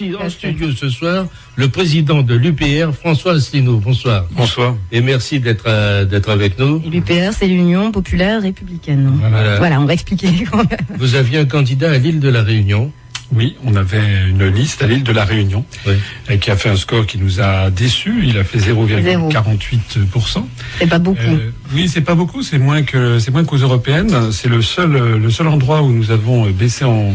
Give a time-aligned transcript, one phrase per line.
[0.00, 1.26] aussi en studio ce soir
[1.56, 3.78] le président de l'UPR, François Asselineau.
[3.78, 4.24] Bonsoir.
[4.32, 4.74] Bonsoir.
[4.92, 6.82] Et merci d'être euh, d'être avec nous.
[6.90, 9.10] L'UPR, c'est l'Union populaire républicaine.
[9.20, 9.58] Voilà.
[9.58, 10.98] Voilà, on va expliquer quand même.
[10.98, 12.92] Vous aviez un candidat à l'île de la Réunion.
[13.32, 15.92] Oui, on avait une liste à l'île de la Réunion Oui.
[16.30, 18.22] euh, qui a fait un score qui nous a déçus.
[18.24, 20.44] Il a fait 0,48%.
[20.78, 21.20] C'est pas beaucoup.
[21.22, 24.32] Euh, oui, c'est pas beaucoup, c'est moins que c'est moins qu'aux européennes.
[24.32, 27.14] C'est le seul le seul endroit où nous avons baissé en,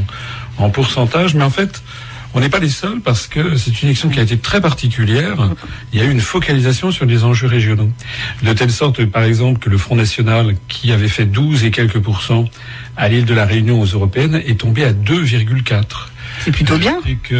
[0.58, 1.81] en pourcentage, mais en fait.
[2.35, 5.52] On n'est pas les seuls parce que c'est une élection qui a été très particulière.
[5.94, 7.89] Il y a eu une focalisation sur les enjeux régionaux.
[8.44, 11.99] De telle sorte, par exemple, que le Front National, qui avait fait 12 et quelques
[11.99, 12.49] pourcents
[12.98, 15.84] à l'île de la Réunion aux européennes, est tombé à 2,4.
[16.44, 16.98] C'est plutôt bien.
[17.07, 17.35] Et que,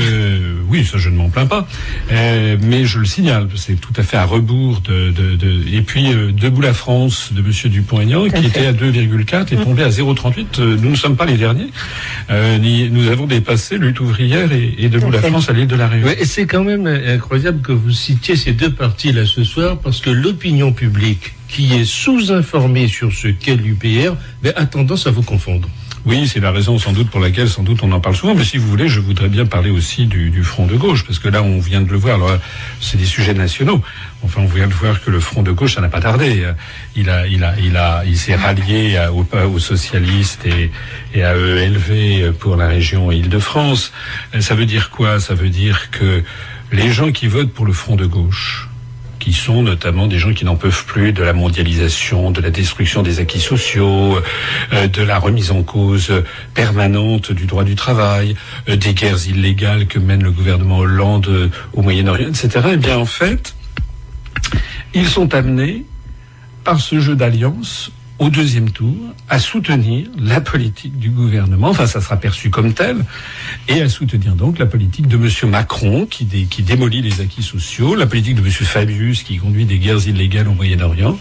[0.68, 1.68] oui, ça je ne m'en plains pas,
[2.12, 5.82] Euh, mais je le signale, c'est tout à fait à rebours de, de, de et
[5.82, 8.48] puis euh, Debout la France de Monsieur Dupont-Aignan qui fait.
[8.48, 10.46] était à 2,4 est tombé à 0,38.
[10.60, 11.68] Euh, Nous ne sommes pas les derniers.
[12.30, 15.30] Euh, ni- nous avons dépassé Lutte ouvrière et, et Debout Tout la fait.
[15.30, 16.08] France à l'île de la Réunion.
[16.08, 19.78] Ouais, et c'est quand même incroyable que vous citiez ces deux partis là ce soir
[19.80, 25.12] parce que l'opinion publique qui est sous-informée sur ce qu'est l'UPR ben, a tendance à
[25.12, 25.70] vous confondre.
[26.06, 28.36] Oui, c'est la raison sans doute pour laquelle sans doute on en parle souvent.
[28.36, 31.30] Mais si vous voulez, je voudrais bien parler aussi du, front de gauche, parce que
[31.30, 32.16] là on vient de le voir.
[32.16, 32.38] Alors
[32.80, 33.82] c'est des sujets nationaux.
[34.22, 36.46] Enfin, on vient de voir que le front de gauche, ça n'a pas tardé.
[36.96, 40.70] Il a, il a, il a, il s'est rallié aux, aux socialistes et,
[41.16, 43.92] et à ELV pour la région Île-de-France.
[44.40, 45.20] Ça veut dire quoi?
[45.20, 46.24] Ça veut dire que
[46.72, 48.70] les gens qui votent pour le front de gauche
[49.26, 53.02] qui sont notamment des gens qui n'en peuvent plus de la mondialisation, de la destruction
[53.02, 54.20] des acquis sociaux,
[54.72, 56.14] euh, de la remise en cause
[56.54, 58.36] permanente du droit du travail,
[58.70, 62.68] euh, des guerres illégales que mène le gouvernement Hollande euh, au Moyen-Orient, etc.
[62.74, 63.56] Eh bien, en fait,
[64.94, 65.86] ils sont amenés
[66.64, 68.96] par ce jeu d'alliance au deuxième tour
[69.28, 72.98] à soutenir la politique du gouvernement, enfin ça sera perçu comme tel,
[73.68, 77.44] et à soutenir donc la politique de Monsieur Macron qui, dé- qui démolit les acquis
[77.44, 81.18] sociaux, la politique de Monsieur Fabius qui conduit des guerres illégales au Moyen-Orient.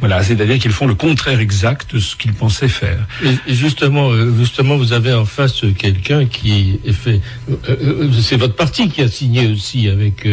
[0.00, 3.06] Voilà, c'est-à-dire qu'ils font le contraire exact de ce qu'ils pensaient faire.
[3.46, 7.20] Et justement, euh, justement, vous avez en face quelqu'un qui est fait.
[7.50, 10.26] euh, euh, c'est votre parti qui a signé aussi avec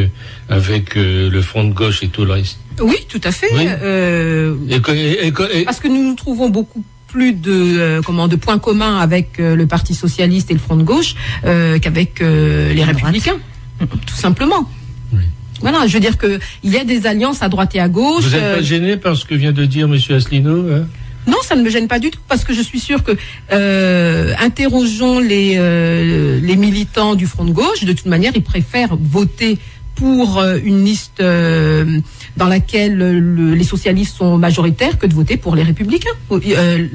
[0.49, 2.57] avec le Front de gauche et tout le reste.
[2.81, 3.47] Oui, tout à fait.
[3.53, 3.65] Oui.
[3.67, 8.01] euh, Et, que- et- et- et- parce que nous nous trouvons beaucoup plus de euh,
[8.05, 11.79] comment de points communs avec euh, le Parti socialiste et le Front de gauche euh,
[11.79, 12.83] qu'avec euh, les.
[12.83, 13.37] Républicains,
[13.79, 14.69] tout simplement.
[15.13, 15.19] Oui.
[15.61, 18.25] Voilà, je veux dire que il y a des alliances à droite et à gauche.
[18.25, 20.85] vous n'êtes euh, pas gêné par ce que vient de dire Monsieur Asselineau hein?
[21.27, 23.11] Non, ça ne me gêne pas du tout parce que je suis sûre que
[23.51, 27.83] euh, interrogeons les euh, les militants du Front de gauche.
[27.83, 29.57] De toute manière, ils préfèrent voter
[29.95, 31.99] pour euh, une liste euh,
[32.37, 36.09] dans laquelle euh, le- les socialistes sont majoritaires que de voter pour les républicains.
[36.31, 36.87] Euh,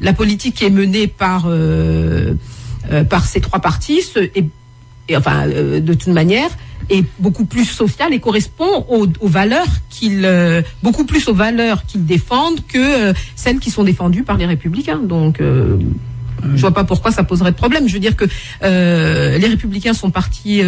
[0.00, 2.34] la politique qui est menée par euh,
[3.08, 4.00] par ces trois partis
[4.34, 4.44] et,
[5.16, 6.50] enfin de toute manière
[6.90, 10.28] est beaucoup plus sociale et correspond aux, valeurs qu'ils
[10.82, 14.98] beaucoup plus aux valeurs qu'ils défendent que celles qui sont défendues par les républicains.
[14.98, 17.86] Donc je vois pas pourquoi ça poserait de problème.
[17.88, 18.24] Je veux dire que
[18.62, 20.60] les républicains sont partis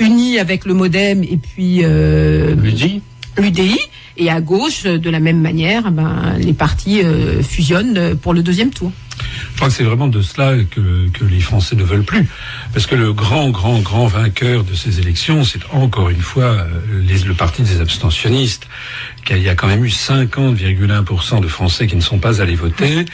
[0.00, 2.56] unis avec le MoDem et puis euh.
[3.38, 3.78] l'UDI
[4.16, 8.70] et à gauche de la même manière, ben, les partis euh, fusionnent pour le deuxième
[8.70, 8.92] tour.
[9.52, 12.28] Je crois que c'est vraiment de cela que, les Français ne veulent plus.
[12.72, 16.66] Parce que le grand, grand, grand vainqueur de ces élections, c'est encore une fois euh,
[16.90, 18.68] le parti des abstentionnistes.
[19.24, 23.06] qu'il y a quand même eu 50,1% de Français qui ne sont pas allés voter,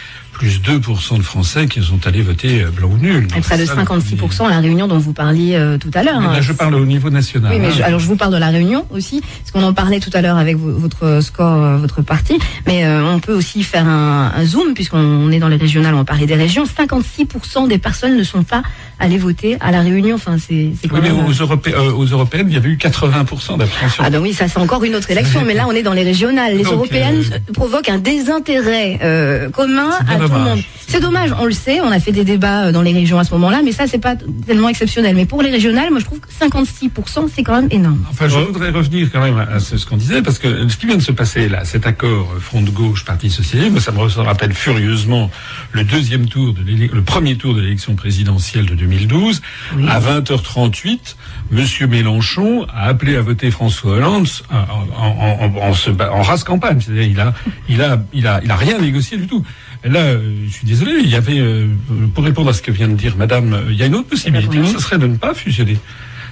[0.43, 3.29] plus 2% de Français qui sont allés voter euh, blanc ou nul.
[3.37, 5.93] Et près de C'est ça, le 56% à la réunion dont vous parliez euh, tout
[5.95, 6.19] à l'heure.
[6.19, 6.41] Hein.
[6.41, 7.53] je parle au niveau national.
[7.53, 7.75] Oui, mais hein.
[7.79, 10.21] je- alors je vous parle de la Réunion aussi, parce qu'on en parlait tout à
[10.21, 14.33] l'heure avec vo- votre score, euh, votre parti, mais euh, on peut aussi faire un,
[14.35, 18.25] un zoom, puisqu'on est dans les régionales, on parlait des régions, 56% des personnes ne
[18.25, 18.63] sont pas
[18.99, 22.55] allées voter à la Réunion, enfin c'est Oui, mais aux, Europé- euh, aux européennes, il
[22.55, 24.03] y avait eu 80% d'abstention.
[24.05, 26.03] Ah ben oui, ça c'est encore une autre élection, mais là on est dans les
[26.05, 26.57] régionales.
[26.57, 27.23] Les Donc, européennes
[27.55, 30.69] provoquent un désintérêt euh, commun à dommage.
[30.87, 33.25] C'est dommage, on le sait, on a fait des débats euh, dans les régions à
[33.25, 34.15] ce moment-là, mais ça c'est pas
[34.47, 35.15] tellement exceptionnel.
[35.17, 38.05] Mais pour les régionales, moi je trouve que 56% c'est quand même énorme.
[38.11, 40.97] Enfin, je voudrais revenir quand même à ce, qu'on disait, parce que ce qui vient
[40.97, 44.27] de se passer là, cet accord euh, Front de gauche, Parti socialiste, moi, ça me
[44.27, 45.31] rappelle furieusement
[45.73, 49.41] le deuxième tour, de le premier tour de l'élection présidentielle de 2012.
[49.89, 51.17] À 20h38,
[51.51, 56.81] Monsieur Mélenchon a appelé à voter François Hollande en, en, en, en se race campagne.
[56.81, 57.35] C'est-à-dire, il a,
[57.69, 59.45] il a, il a, il a rien négocié du tout.
[59.85, 61.67] Là, euh, je suis désolé, il y avait, euh,
[62.15, 64.09] pour répondre à ce que vient de dire Madame, euh, il y a une autre
[64.09, 64.69] possibilité, Oui.
[64.73, 65.79] ce serait de ne pas fusionner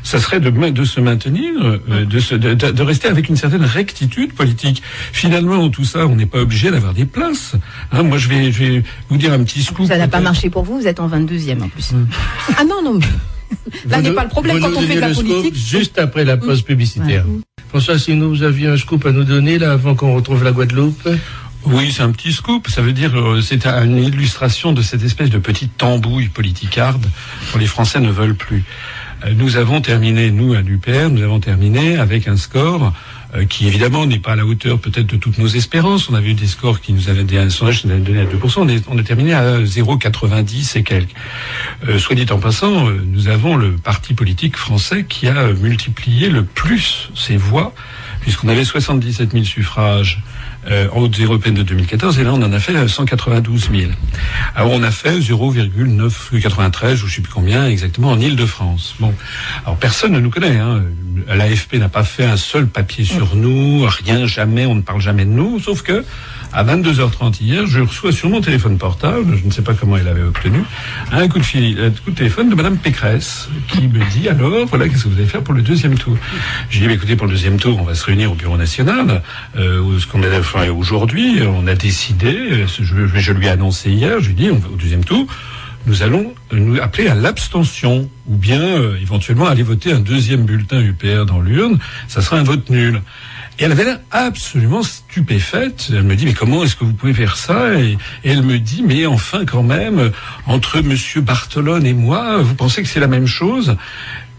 [0.03, 3.37] ça serait de, de se maintenir, euh, de, se, de, de- de rester avec une
[3.37, 4.83] certaine rectitude politique.
[5.13, 7.53] Finalement, tout ça, on n'est pas obligé d'avoir des places.
[7.93, 9.87] Hein, moi, je vais, je vais vous dire un petit scoop.
[9.87, 11.91] Ça n'a pas marché pour vous, vous êtes en 22e en plus.
[12.57, 12.99] Ah non, non.
[13.91, 15.55] Là n'est pas le problème quand on fait de la politique.
[15.55, 17.27] Juste après la pause publicitaire.
[17.69, 20.53] François, si nous vous aviez un scoop à nous donner là avant qu'on retrouve la
[20.53, 21.09] Guadeloupe.
[21.67, 22.69] Oui, c'est un petit scoop.
[22.69, 27.05] Ça veut dire, euh, c'est une illustration de cette espèce de petite tambouille politicarde
[27.53, 28.65] dont les Français ne veulent plus.
[29.25, 32.93] Euh, nous avons terminé, nous à l'UPR, nous avons terminé avec un score
[33.35, 36.09] euh, qui évidemment n'est pas à la hauteur peut-être de toutes nos espérances.
[36.09, 38.21] On avait eu des scores qui nous avaient des un sondage qui nous avait donné
[38.21, 38.55] à 2%.
[38.57, 41.15] On, est, on a terminé à 0,90 et quelques.
[41.89, 46.45] Euh, soit dit en passant, nous avons le parti politique français qui a multiplié le
[46.45, 47.75] plus ses voix,
[48.23, 50.23] puisqu'on avait 77 000 suffrages
[50.71, 53.91] euh, en haute européenne de 2014, et là on en a fait 192 000.
[54.55, 58.97] Alors on a fait 0,993, je ne sais plus combien exactement, en Ile-de-France.
[59.01, 59.15] Bon,
[59.65, 60.59] alors personne ne nous connaît.
[60.59, 60.83] Hein.
[61.29, 65.25] L'AFP n'a pas fait un seul papier sur nous, rien, jamais, on ne parle jamais
[65.25, 66.05] de nous, sauf que
[66.53, 70.09] à 22h30 hier, je reçois sur mon téléphone portable, je ne sais pas comment il
[70.09, 70.65] avait obtenu,
[71.13, 74.67] un coup de fil, un coup de téléphone de Madame Pécresse, qui me dit alors,
[74.67, 76.17] voilà, qu'est-ce que vous allez faire pour le deuxième tour?
[76.69, 79.23] J'ai dit, bah, écoutez, pour le deuxième tour, on va se réunir au Bureau national,
[79.57, 84.31] euh, ce qu'on a, enfin, aujourd'hui, on a décidé, je, lui ai annoncé hier, je
[84.31, 85.27] lui ai dit, au deuxième tour,
[85.87, 90.81] nous allons nous appeler à l'abstention ou bien euh, éventuellement aller voter un deuxième bulletin
[90.81, 91.79] UPR dans l'urne.
[92.07, 93.01] Ça sera un vote nul.
[93.59, 95.89] Et elle avait l'air absolument stupéfaite.
[95.91, 97.75] Elle me dit, mais comment est-ce que vous pouvez faire ça?
[97.75, 100.11] Et, elle me dit, mais enfin quand même,
[100.47, 103.77] entre Monsieur Bartolone et moi, vous pensez que c'est la même chose?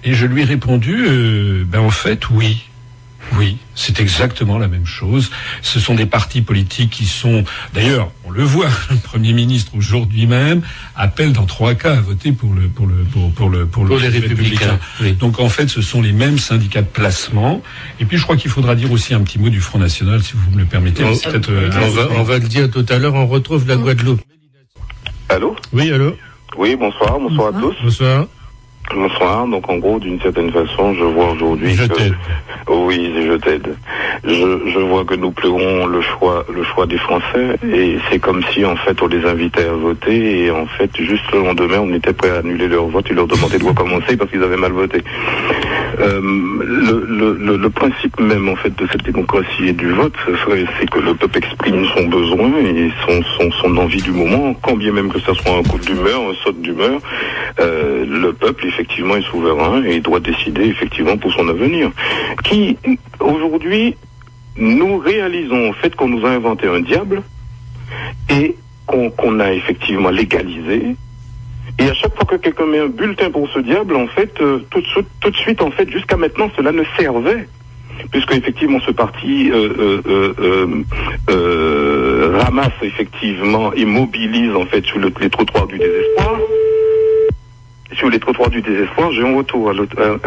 [0.03, 2.63] Et je lui ai répondu, euh, ben en fait, oui.
[3.37, 5.31] Oui, c'est exactement la même chose.
[5.61, 7.43] Ce sont des partis politiques qui sont,
[7.73, 10.61] d'ailleurs, on le voit, le Premier ministre aujourd'hui même
[10.95, 14.07] appelle dans trois cas à voter pour le pour le pour, pour le pour, les
[14.07, 14.79] républicains.
[15.19, 17.61] Donc en fait, ce sont les mêmes syndicats de placement.
[17.99, 20.33] Et puis je crois qu'il faudra dire aussi un petit mot du Front National, si
[20.33, 21.03] vous me le permettez.
[21.03, 21.13] On,
[21.49, 23.15] euh, va, on va le dire tout à l'heure.
[23.15, 24.21] On retrouve la Guadeloupe.
[25.29, 25.55] Allô?
[25.71, 26.15] Oui, allô?
[26.57, 27.75] Oui, bonsoir, bonsoir, à tous.
[27.81, 28.27] Bonsoir.
[28.95, 29.47] Bonsoir.
[29.47, 32.01] Donc en gros, d'une certaine façon, je vois aujourd'hui je que
[32.69, 33.75] oui, je t'aide.
[34.23, 38.43] Je, je vois que nous pleurons le choix, le choix des Français, et c'est comme
[38.51, 41.93] si en fait on les invitait à voter, et en fait juste le lendemain on
[41.93, 44.71] était prêt à annuler leur vote et leur demander de recommencer parce qu'ils avaient mal
[44.71, 45.01] voté.
[45.99, 50.13] Euh, le, le, le, principe même en fait de cette démocratie et du vote,
[50.79, 54.75] c'est que le peuple exprime son besoin et son, son, son envie du moment, quand
[54.75, 57.01] bien même que ce soit un coup d'humeur, un saut d'humeur,
[57.59, 61.91] euh, le peuple effectivement est souverain et doit décider effectivement pour son avenir.
[62.43, 62.77] Qui
[63.19, 63.95] aujourd'hui
[64.57, 67.23] nous réalisons en fait qu'on nous a inventé un diable
[68.29, 68.55] et
[68.85, 70.95] qu'on a effectivement légalisé
[71.79, 74.59] et à chaque fois que quelqu'un met un bulletin pour ce diable, en fait, euh,
[74.69, 77.47] tout, de suite, en fait, jusqu'à maintenant, cela ne servait.
[78.11, 80.01] Puisque effectivement ce parti euh,
[81.29, 86.39] euh, ramasse effectivement et mobilise en fait sur le, les trottoirs du désespoir.
[87.93, 90.17] Sur les trottoirs du désespoir, j'ai un retour à l'autre euh,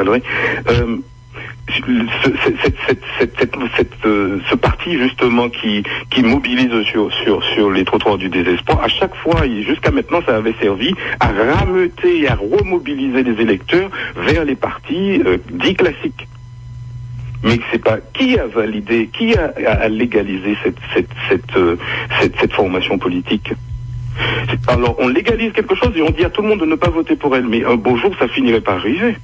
[4.51, 9.15] ce parti justement qui, qui mobilise sur, sur, sur les trottoirs du désespoir, à chaque
[9.17, 14.57] fois, jusqu'à maintenant, ça avait servi à rameuter et à remobiliser les électeurs vers les
[14.57, 16.29] partis euh, dits classiques.
[17.43, 21.77] Mais c'est pas qui a validé, qui a, a légalisé cette, cette, cette, euh,
[22.21, 23.53] cette, cette formation politique.
[24.69, 26.89] Alors on légalise quelque chose et on dit à tout le monde de ne pas
[26.89, 29.17] voter pour elle, mais un beau jour ça finirait par arriver.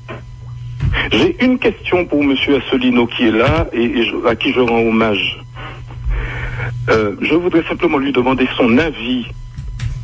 [1.12, 5.38] J'ai une question pour Monsieur Assolino qui est là et, à qui je rends hommage.
[6.88, 9.26] Euh, je voudrais simplement lui demander son avis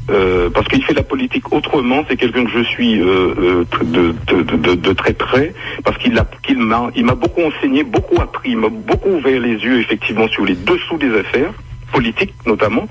[0.09, 2.05] euh, parce qu'il fait la politique autrement.
[2.09, 5.53] C'est quelqu'un que je suis euh, de, très près,
[5.85, 6.15] parce qu'il
[6.59, 10.55] m'a, m'a beaucoup enseigné, beaucoup appris, il m'a beaucoup ouvert les yeux effectivement sur les
[10.55, 11.53] dessous des affaires
[11.93, 12.89] politiques notamment.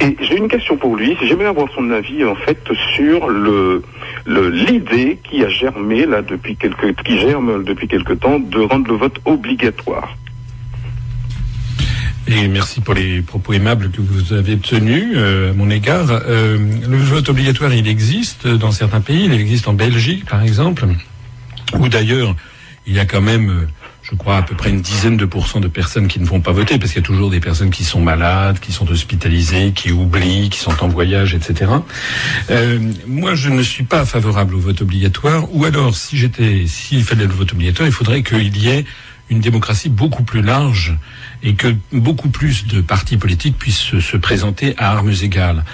[0.00, 1.16] Et j'ai une question pour lui.
[1.22, 2.58] J'aimerais avoir son avis en fait
[2.94, 3.82] sur le
[4.26, 8.96] l'idée qui a germé là depuis quelques qui germe depuis quelque temps de rendre le
[8.96, 10.16] vote obligatoire.
[12.28, 16.06] Et merci pour les propos aimables que vous avez tenus euh, à mon égard.
[16.10, 16.56] Euh,
[16.88, 19.24] le vote obligatoire, il existe dans certains pays.
[19.24, 20.86] Il existe en Belgique, par exemple,
[21.78, 22.36] où d'ailleurs
[22.86, 23.66] il y a quand même euh,
[24.12, 26.52] je crois, à peu près une dizaine de pourcents de personnes qui ne vont pas
[26.52, 29.90] voter, parce qu'il y a toujours des personnes qui sont malades, qui sont hospitalisées, qui
[29.90, 31.72] oublient, qui sont en voyage, etc.
[32.50, 37.04] Euh, moi, je ne suis pas favorable au vote obligatoire, ou alors, si j'étais, s'il
[37.04, 38.84] fallait le vote obligatoire, il faudrait qu'il y ait
[39.30, 40.94] une démocratie beaucoup plus large
[41.42, 45.64] et que beaucoup plus de partis politiques puissent se, présenter à armes égales.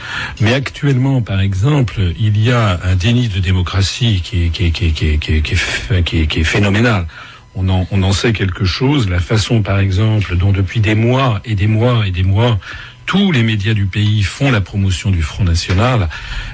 [0.40, 6.45] Mais actuellement, par exemple, il y a un déni de démocratie qui est, qui est
[6.45, 7.09] phénoménal
[7.55, 9.09] on en, sait quelque chose.
[9.09, 12.59] La façon, par exemple, dont depuis des mois et des mois et des mois,
[13.07, 16.09] tous les médias du pays font la promotion du Front National,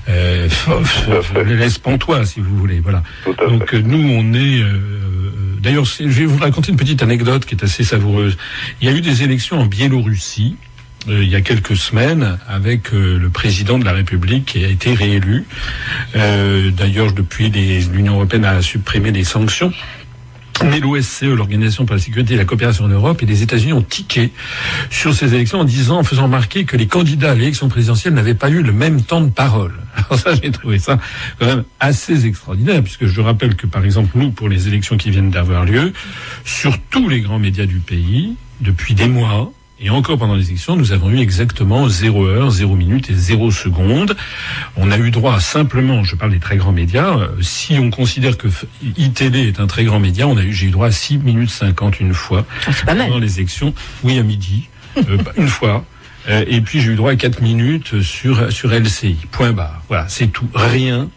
[0.09, 0.49] euh,
[1.47, 2.81] laisse pantois si vous voulez.
[2.81, 3.03] Voilà.
[3.49, 4.63] Donc nous, on est.
[5.61, 8.37] D'ailleurs, je vais vous raconter une petite anecdote qui est assez savoureuse.
[8.81, 10.57] Il y a eu des élections en Biélorussie
[11.09, 14.69] euh, il y a quelques semaines avec euh, le président de la République qui a
[14.69, 15.45] été réélu.
[16.17, 19.73] Euh, d'ailleurs, depuis l'Union européenne a supprimé les sanctions.
[20.63, 23.83] Mais l'OSCE, l'Organisation pour la sécurité et la coopération en Europe, et les États-Unis ont
[23.83, 24.33] tiqué
[24.91, 28.35] sur ces élections en disant, en faisant remarquer que les candidats à l'élection présidentielle n'avaient
[28.35, 29.75] pas eu le même temps de parole.
[29.97, 30.99] Alors ça, j'ai trouvé ça
[31.39, 35.11] quand même assez extraordinaire, puisque je rappelle que, par exemple, nous, pour les élections qui
[35.11, 35.93] viennent d'avoir lieu,
[36.45, 39.53] sur tous les grands médias du pays, depuis des mois,
[39.85, 43.51] et encore pendant les élections, nous avons eu exactement 0 heure, 0 minute et 0
[43.51, 44.17] seconde.
[44.77, 48.39] On a eu droit simplement, je parle des très grands médias, euh, si on considère
[48.39, 48.49] que
[48.97, 51.51] ITL est un très grand média, on a eu, j'ai eu droit à 6 minutes
[51.51, 52.47] 50 une fois.
[52.67, 53.09] Ah, c'est pas mal.
[53.09, 53.75] Pendant les élections.
[54.03, 54.69] Oui, à midi.
[54.97, 55.85] euh, bah, une fois.
[56.31, 59.19] Euh, et puis j'ai eu droit à 4 minutes sur, sur LCI.
[59.33, 59.83] Point barre.
[59.89, 60.49] Voilà, c'est tout.
[60.55, 61.11] Rien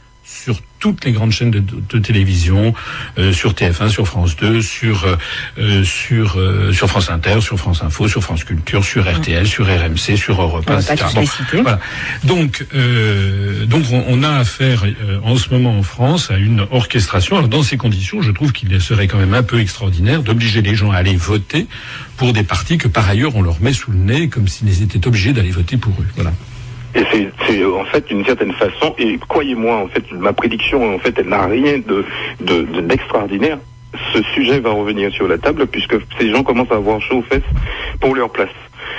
[0.47, 2.73] sur toutes les grandes chaînes de, de télévision,
[3.17, 5.17] euh, sur TF1, sur France 2, sur euh,
[5.57, 9.65] euh, sur euh, sur France Inter, sur France Info, sur France Culture, sur RTL, sur
[9.65, 11.05] RMC, sur Europe 1, etc.
[11.15, 11.25] Bon,
[11.63, 11.79] voilà.
[12.23, 12.65] Donc
[13.67, 14.85] donc on, on, a affaire
[15.21, 17.35] en ce moment en France à une orchestration.
[17.35, 20.75] Alors dans ces conditions, je trouve qu'il serait quand même un peu extraordinaire d'obliger les
[20.75, 21.67] gens à aller voter
[22.15, 25.05] pour des partis que par ailleurs on leur met sous le nez comme s'ils étaient
[25.07, 26.07] obligés d'aller voter pour eux.
[26.15, 26.31] Voilà.
[26.97, 31.13] Et c'est en fait d'une certaine façon, et croyez-moi, en fait, ma prédiction, en fait,
[31.17, 32.05] elle n'a rien de
[32.81, 33.57] d'extraordinaire.
[33.57, 37.17] De, Ce sujet va revenir sur la table puisque ces gens commencent à avoir chaud
[37.17, 37.41] aux fesses
[37.99, 38.49] pour leur place.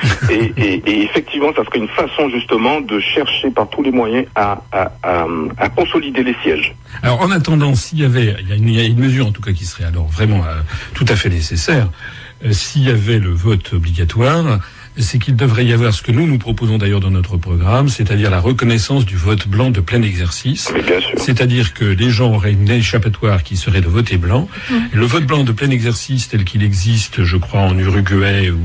[0.30, 4.26] et, et, et, effectivement, ça serait une façon justement de chercher par tous les moyens
[4.34, 5.26] à, à, à,
[5.56, 6.74] à consolider les sièges.
[7.02, 9.26] Alors en attendant, s'il y avait, il y, a une, il y, a une, mesure
[9.26, 10.60] en tout cas qui serait alors vraiment euh,
[10.94, 11.88] tout à fait nécessaire,
[12.44, 14.60] euh, s'il y avait le vote obligatoire,
[14.96, 18.30] c'est qu'il devrait y avoir ce que nous nous proposons d'ailleurs dans notre programme, c'est-à-dire
[18.30, 20.72] la reconnaissance du vote blanc de plein exercice.
[21.16, 24.48] C'est-à-dire que les gens auraient une échappatoire qui serait de voter blanc.
[24.70, 24.74] Mmh.
[24.92, 28.60] Le vote blanc de plein exercice tel qu'il existe, je crois, en Uruguay ou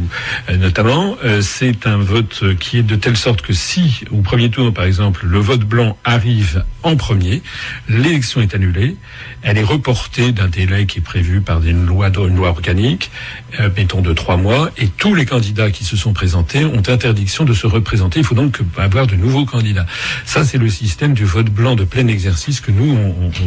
[0.50, 4.50] euh, notamment, euh, c'est un vote qui est de telle sorte que si, au premier
[4.50, 7.42] tour par exemple, le vote blanc arrive en premier,
[7.90, 8.98] l'élection est annulée,
[9.42, 13.12] elle est reportée d'un délai qui est prévu par une loi, une loi organique,
[13.60, 17.44] euh, mettons de trois mois, et tous les candidats qui se sont présentés ont interdiction
[17.44, 18.20] de se représenter.
[18.20, 19.86] Il faut donc avoir de nouveaux candidats.
[20.26, 22.98] Ça, c'est le système du vote blanc de plein exercice que nous,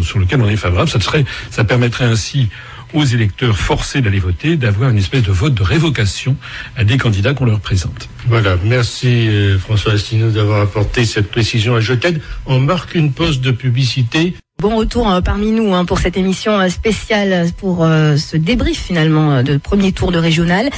[0.03, 0.91] sur lequel on est favorable.
[0.91, 2.49] Ça serait, ça permettrait ainsi
[2.95, 6.37] aux électeurs forcés d'aller voter, d'avoir une espèce de vote de révocation
[6.77, 8.09] à des candidats qu'on leur présente.
[8.27, 12.21] Voilà, merci euh, François Asselineau d'avoir apporté cette précision à Joted.
[12.47, 14.35] On marque une pause de publicité.
[14.59, 18.83] Bon retour euh, parmi nous hein, pour cette émission euh, spéciale pour euh, ce débrief
[18.83, 20.71] finalement de premier tour de régional.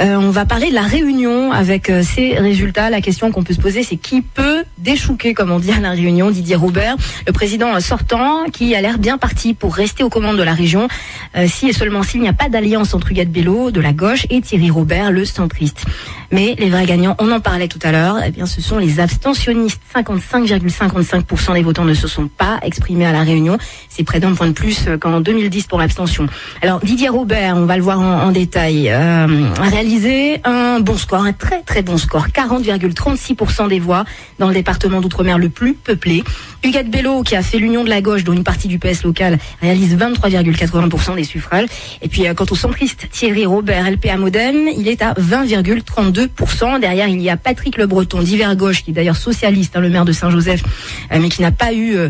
[0.00, 2.88] On va parler de la réunion avec ces résultats.
[2.88, 5.90] La question qu'on peut se poser, c'est qui peut déchouquer, comme on dit à la
[5.90, 6.94] réunion, Didier Robert,
[7.26, 10.86] le président sortant, qui a l'air bien parti pour rester aux commandes de la région,
[11.46, 14.40] si et seulement s'il n'y a pas d'alliance entre Huguette Bello de la gauche et
[14.40, 15.84] Thierry Robert, le centriste.
[16.30, 19.00] Mais les vrais gagnants, on en parlait tout à l'heure, eh bien ce sont les
[19.00, 19.80] abstentionnistes.
[19.96, 23.58] 55,55% des votants ne se sont pas exprimés à la Réunion.
[23.88, 26.26] C'est près d'un point de plus qu'en 2010 pour l'abstention.
[26.62, 29.26] Alors Didier Robert, on va le voir en, détail, euh,
[29.60, 34.04] a réalisé un bon score, un très très bon score, 40,36% des voix
[34.38, 36.22] dans le département d'outre-mer le plus peuplé.
[36.64, 39.38] Huguette Bello, qui a fait l'union de la gauche, dont une partie du PS local,
[39.60, 41.68] réalise 23,80% des suffrages.
[42.02, 46.80] Et puis, euh, quant au centriste Thierry Robert, LPA Modem, il est à 20,32%.
[46.80, 49.88] Derrière, il y a Patrick Le Breton, d'hiver gauche, qui est d'ailleurs socialiste, hein, le
[49.88, 50.62] maire de Saint-Joseph,
[51.12, 52.08] euh, mais qui n'a pas eu euh,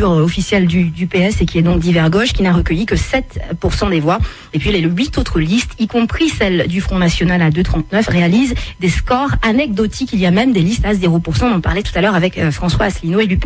[0.00, 2.94] l'investiture officielle du, du, PS et qui est donc d'hiver gauche, qui n'a recueilli que
[2.94, 4.18] 7% des voix.
[4.52, 8.54] Et puis, les huit autres listes, y compris celle du Front National à 2,39, réalisent
[8.80, 10.10] des scores anecdotiques.
[10.12, 11.44] Il y a même des listes à 0%.
[11.44, 13.38] On en parlait tout à l'heure avec François Asselineau et lui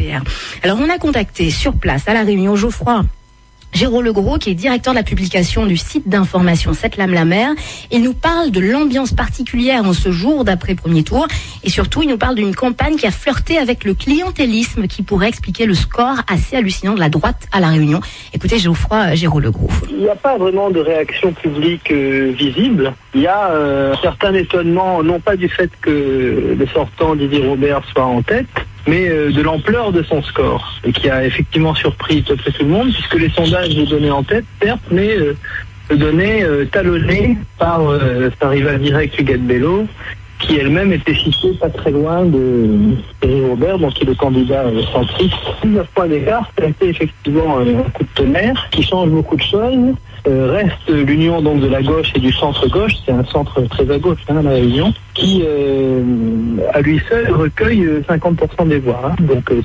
[0.62, 3.04] alors on a contacté sur place à la Réunion Geoffroy
[3.72, 7.50] Géraud Legros, qui est directeur de la publication du site d'information Cette Lame la Mer.
[7.90, 11.26] Il nous parle de l'ambiance particulière en ce jour d'après premier tour.
[11.64, 15.28] Et surtout, il nous parle d'une campagne qui a flirté avec le clientélisme qui pourrait
[15.28, 18.00] expliquer le score assez hallucinant de la droite à la Réunion.
[18.34, 19.70] Écoutez, Geoffroy Géraud Legros.
[19.90, 22.94] Il n'y a pas vraiment de réaction publique euh, visible.
[23.14, 27.46] Il y a euh, un certain étonnement, non pas du fait que le sortant Didier
[27.46, 28.46] Robert soit en tête,
[28.86, 32.92] mais euh, de l'ampleur de son score, et qui a effectivement surpris tout le monde,
[32.92, 35.36] puisque les sondages le donnaient en tête, certes, mais euh,
[35.90, 39.86] le donnaient euh, talonné par euh, sa rivale directe Huguette Bello,
[40.40, 44.64] qui elle-même était située pas très loin de Thierry Robert, donc qui est le candidat
[44.64, 45.36] euh, centriste.
[45.62, 49.42] 19 points d'écart, ça a été effectivement un coup de tonnerre qui change beaucoup de
[49.42, 49.94] choses.
[50.26, 53.88] euh, reste l'union donc de la gauche et du centre gauche, c'est un centre très
[53.90, 56.02] à gauche, hein, la Réunion, qui euh,
[56.72, 59.00] à lui seul recueille euh, 50% des voix.
[59.04, 59.14] hein.
[59.20, 59.60] Donc euh,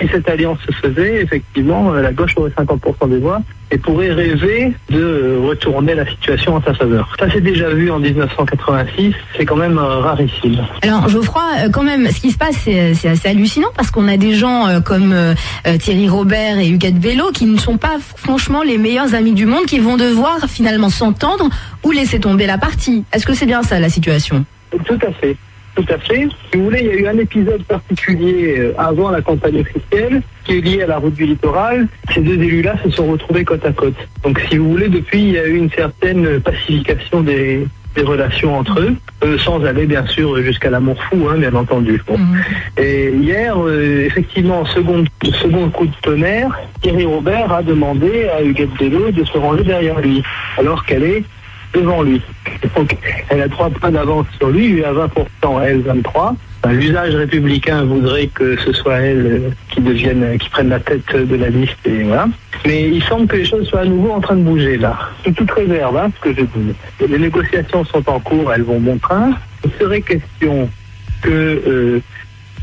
[0.00, 3.40] si cette alliance se faisait, effectivement, euh, la gauche aurait 50% des voix
[3.72, 7.14] et pourrait rêver de euh, retourner la situation en sa faveur.
[7.18, 10.58] Ça s'est déjà vu en 1986, c'est quand même euh, rarissime.
[10.82, 14.16] Alors Geoffroy, euh, quand même, ce qui se passe, c'est assez hallucinant parce qu'on a
[14.16, 15.34] des gens euh, comme euh,
[15.66, 19.46] euh, Thierry Robert et Huguette Bello qui ne sont pas franchement les meilleurs amis du
[19.46, 21.48] monde, qui vont devoir finalement s'entendre
[21.84, 23.04] ou laisser tomber la partie.
[23.12, 24.44] Est-ce que c'est bien ça la situation?
[24.70, 25.36] Tout à fait.
[25.76, 26.28] Tout à fait.
[26.50, 30.20] Si vous voulez, il y a eu un épisode particulier euh, avant la campagne officielle
[30.44, 31.86] qui est lié à la route du littoral.
[32.12, 33.94] Ces deux élus-là se sont retrouvés côte à côte.
[34.24, 38.56] Donc, si vous voulez, depuis, il y a eu une certaine pacification des, des relations
[38.56, 42.00] entre eux, euh, sans aller bien sûr jusqu'à l'amour fou, hein, bien entendu.
[42.06, 42.18] Bon.
[42.76, 45.04] Et hier, euh, effectivement, second,
[45.40, 50.00] second coup de tonnerre, Thierry Robert a demandé à Huguette Bello de se ranger derrière
[50.00, 50.22] lui,
[50.56, 51.24] alors qu'elle est
[51.72, 52.20] devant lui.
[52.76, 52.96] Donc,
[53.28, 56.36] elle a trois points d'avance sur lui, lui a 20%, elle 23.
[56.62, 60.80] Enfin, L'usage républicain voudrait que ce soit elle euh, qui devienne, euh, qui prenne la
[60.80, 62.28] tête de la liste et voilà.
[62.66, 64.98] Mais il semble que les choses soient à nouveau en train de bouger là.
[65.24, 66.74] Sous toute réserve, hein, ce que je dis.
[67.08, 69.32] Les négociations sont en cours, elles vont bon train.
[69.64, 70.68] Il serait question
[71.22, 72.00] que euh,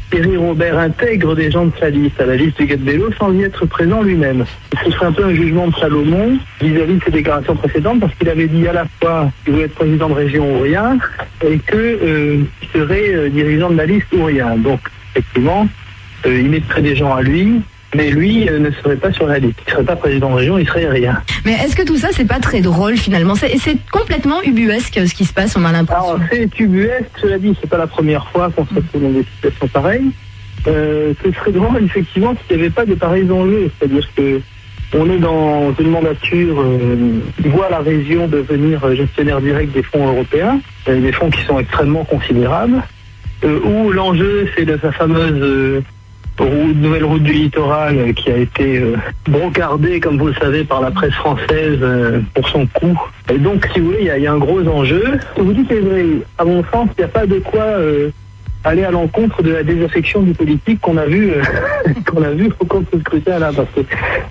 [0.10, 3.44] Thierry Robert intègre des gens de sa liste à la liste du Bello sans y
[3.44, 4.46] être présent lui-même.
[4.84, 8.30] Ce serait un peu un jugement de Salomon vis-à-vis de ses déclarations précédentes parce qu'il
[8.30, 10.98] avait dit à la fois qu'il voulait être président de région ou rien
[11.46, 14.56] et que euh, serait euh, dirigeant de la liste ou rien.
[14.56, 14.80] Donc
[15.12, 15.68] effectivement,
[16.26, 17.62] euh, il mettrait des gens à lui,
[17.96, 19.60] mais lui euh, ne serait pas sur la liste.
[19.68, 21.22] Il serait pas président de région, il serait rien.
[21.46, 23.36] Mais est-ce que tout ça, c'est pas très drôle finalement?
[23.36, 26.16] C'est complètement ubuesque ce qui se passe, on a l'impression.
[26.16, 29.24] Alors, c'est tubuesque, cela dit, c'est pas la première fois qu'on se retrouve dans des
[29.36, 30.12] situations pareilles.
[30.68, 33.72] Euh, ce serait drôle, effectivement, s'il n'y avait pas de pareils enjeux.
[33.80, 34.42] C'est-à-dire que
[34.94, 39.84] on est dans une mandature euh, qui voit la région devenir euh, gestionnaire direct des
[39.84, 42.82] fonds européens, euh, des fonds qui sont extrêmement considérables,
[43.44, 45.84] euh, où l'enjeu, c'est de sa fameuse
[46.40, 48.96] route- nouvelle route du littoral qui a été euh,
[49.28, 53.00] brocardée, comme vous le savez, par la presse française euh, pour son coût.
[53.34, 55.20] Et donc, si vous il y, a- un gros enjeu.
[55.38, 55.72] Vous dites.
[56.38, 58.10] À mon sens, il n'y a pas de quoi euh,
[58.68, 61.42] aller à l'encontre de la désaffection du politique qu'on a vu euh,
[62.06, 63.82] qu'on a vu au cours de ce scrutin là parce que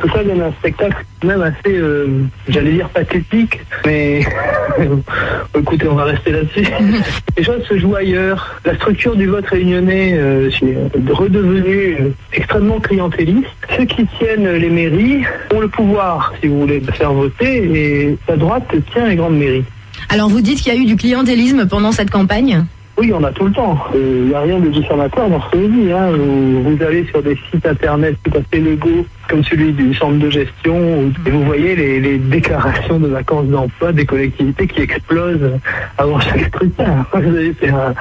[0.00, 2.06] tout ça donne un spectacle même assez euh,
[2.48, 4.20] j'allais dire pathétique mais
[5.58, 6.66] écoutez on va rester là-dessus.
[7.36, 8.60] Les choses se jouent ailleurs.
[8.64, 13.48] La structure du vote réunionnais euh, est redevenue extrêmement clientéliste.
[13.76, 15.22] Ceux qui tiennent les mairies
[15.54, 19.38] ont le pouvoir si vous voulez de faire voter et la droite tient les grandes
[19.38, 19.64] mairies.
[20.08, 22.64] Alors vous dites qu'il y a eu du clientélisme pendant cette campagne?
[22.98, 23.78] Oui, on a tout le temps.
[23.94, 25.92] Il n'y a rien de diffamatoire dans ce que dis.
[25.92, 26.12] Hein.
[26.12, 30.18] Vous, vous allez sur des sites internet tout à fait légaux, comme celui du centre
[30.18, 35.58] de gestion, et vous voyez les, les déclarations de vacances d'emploi des collectivités qui explosent
[35.98, 37.06] avant chaque scrutin.
[37.14, 37.94] Vous C'est un,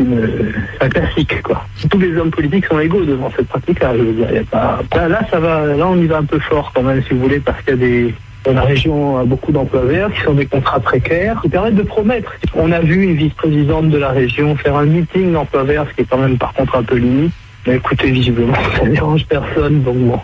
[0.00, 1.64] euh, un classique, quoi.
[1.90, 3.96] Tous les hommes politiques sont égaux devant cette pratique-là.
[3.96, 4.80] Je veux dire, pas.
[5.08, 5.66] Là, ça va.
[5.66, 7.72] Là, on y va un peu fort quand même, si vous voulez, parce qu'il y
[7.74, 8.14] a des
[8.52, 12.32] la région a beaucoup d'emplois verts qui sont des contrats précaires qui permettent de promettre.
[12.54, 16.02] On a vu une vice-présidente de la région faire un meeting d'emplois verts, ce qui
[16.02, 17.32] est quand même par contre un peu limite.
[17.66, 19.82] Mais écoutez, visiblement, ça ne dérange personne.
[19.82, 20.20] Donc bon,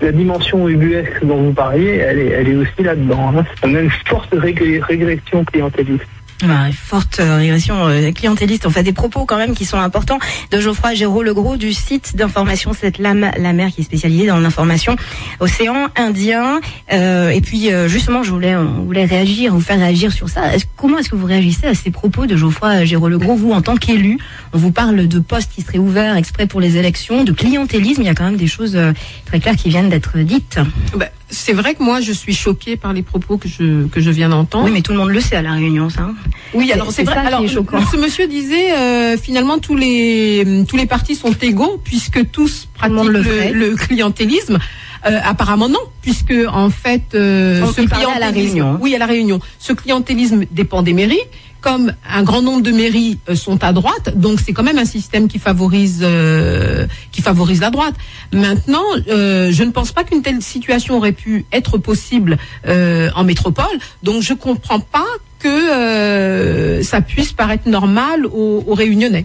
[0.00, 3.32] la dimension ubuesque dont vous parliez, elle est, aussi là-dedans.
[3.62, 6.04] On a une forte rég- régression clientéliste.
[6.46, 10.18] Bah, forte euh, régression euh, clientéliste, on fait des propos quand même qui sont importants
[10.50, 14.38] de Geoffroy Géraud Legros du site d'information Cette Lame la mer qui est spécialisé dans
[14.38, 14.96] l'information
[15.40, 16.60] océan Indien.
[16.92, 20.54] Euh, et puis euh, justement, je voulais, on voulait réagir, vous faire réagir sur ça.
[20.54, 23.62] Est-ce- comment est-ce que vous réagissez à ces propos de Geoffroy Géraud Legros, vous en
[23.62, 24.18] tant qu'élu
[24.52, 28.02] On vous parle de postes qui seraient ouverts exprès pour les élections, de clientélisme.
[28.02, 28.78] Il y a quand même des choses
[29.26, 30.58] très claires qui viennent d'être dites.
[30.96, 34.10] Ben, c'est vrai que moi, je suis choquée par les propos que je, que je
[34.10, 34.66] viens d'entendre.
[34.66, 36.02] Oui, mais tout le monde le sait à la Réunion, ça.
[36.02, 36.14] hein.
[36.52, 37.16] Oui, alors c'est vrai.
[37.16, 42.68] Alors, ce monsieur disait euh, finalement tous les tous les partis sont égaux puisque tous
[42.74, 43.52] pratiquent le le, ferait.
[43.52, 44.58] le clientélisme.
[45.06, 49.06] Euh, apparemment non, puisque en fait euh, ce à la clientélisme- Réunion, oui à la
[49.06, 51.18] Réunion, ce clientélisme dépend des mairies.
[51.60, 54.84] Comme un grand nombre de mairies euh, sont à droite, donc c'est quand même un
[54.84, 57.94] système qui favorise euh, qui favorise la droite.
[58.34, 62.36] Maintenant, euh, je ne pense pas qu'une telle situation aurait pu être possible
[62.66, 63.78] euh, en métropole.
[64.02, 65.06] Donc je comprends pas
[65.38, 69.24] que euh, ça puisse paraître normal aux, aux Réunionnais.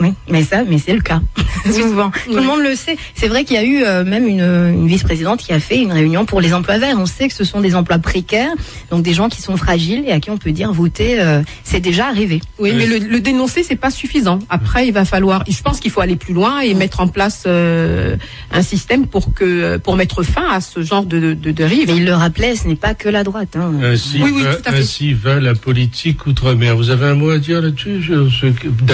[0.00, 1.20] Oui, mais ça, mais c'est le cas
[1.72, 2.10] souvent.
[2.26, 2.96] Tout le monde le sait.
[3.14, 5.92] C'est vrai qu'il y a eu euh, même une, une vice-présidente qui a fait une
[5.92, 6.96] réunion pour les emplois verts.
[6.98, 8.50] On sait que ce sont des emplois précaires,
[8.90, 11.80] donc des gens qui sont fragiles et à qui on peut dire voter, euh, c'est
[11.80, 12.40] déjà arrivé.
[12.58, 14.38] Oui, mais le, le dénoncer, c'est pas suffisant.
[14.50, 15.44] Après, il va falloir.
[15.48, 18.16] Je pense qu'il faut aller plus loin et mettre en place euh,
[18.52, 21.88] un système pour que pour mettre fin à ce genre de, de, dérive.
[21.88, 23.56] Mais il le rappelait, ce n'est pas que la droite.
[23.56, 23.72] Hein.
[23.82, 24.78] Ainsi, Oui, oui, va, tout à fait.
[24.80, 26.76] ainsi va la politique outre-mer.
[26.76, 28.02] Vous avez un mot à dire là-dessus?
[28.02, 28.46] Je- je-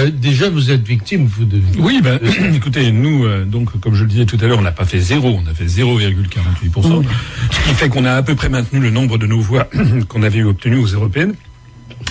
[0.09, 1.61] Déjà, vous êtes victime, vous de.
[1.77, 2.19] Oui, ben,
[2.53, 4.99] écoutez, nous, euh, donc, comme je le disais tout à l'heure, on n'a pas fait
[4.99, 7.03] zéro, on a fait 0,48%,
[7.51, 9.67] ce qui fait qu'on a à peu près maintenu le nombre de nos voix
[10.07, 11.33] qu'on avait obtenues aux européennes.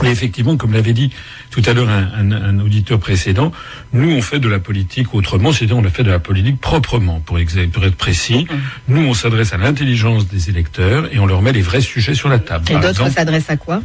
[0.05, 1.11] Et effectivement, comme l'avait dit
[1.51, 3.53] tout à l'heure un, un- un auditeur précédent,
[3.93, 7.21] nous on fait de la politique autrement, c'est-à-dire on a fait de la politique proprement,
[7.21, 7.39] pour,
[7.73, 8.47] pour être précis.
[8.89, 12.29] Nous on s'adresse à l'intelligence des électeurs et on leur met les vrais sujets sur
[12.31, 12.65] la table.
[12.71, 13.83] Et d'autres s'adressent à quoi?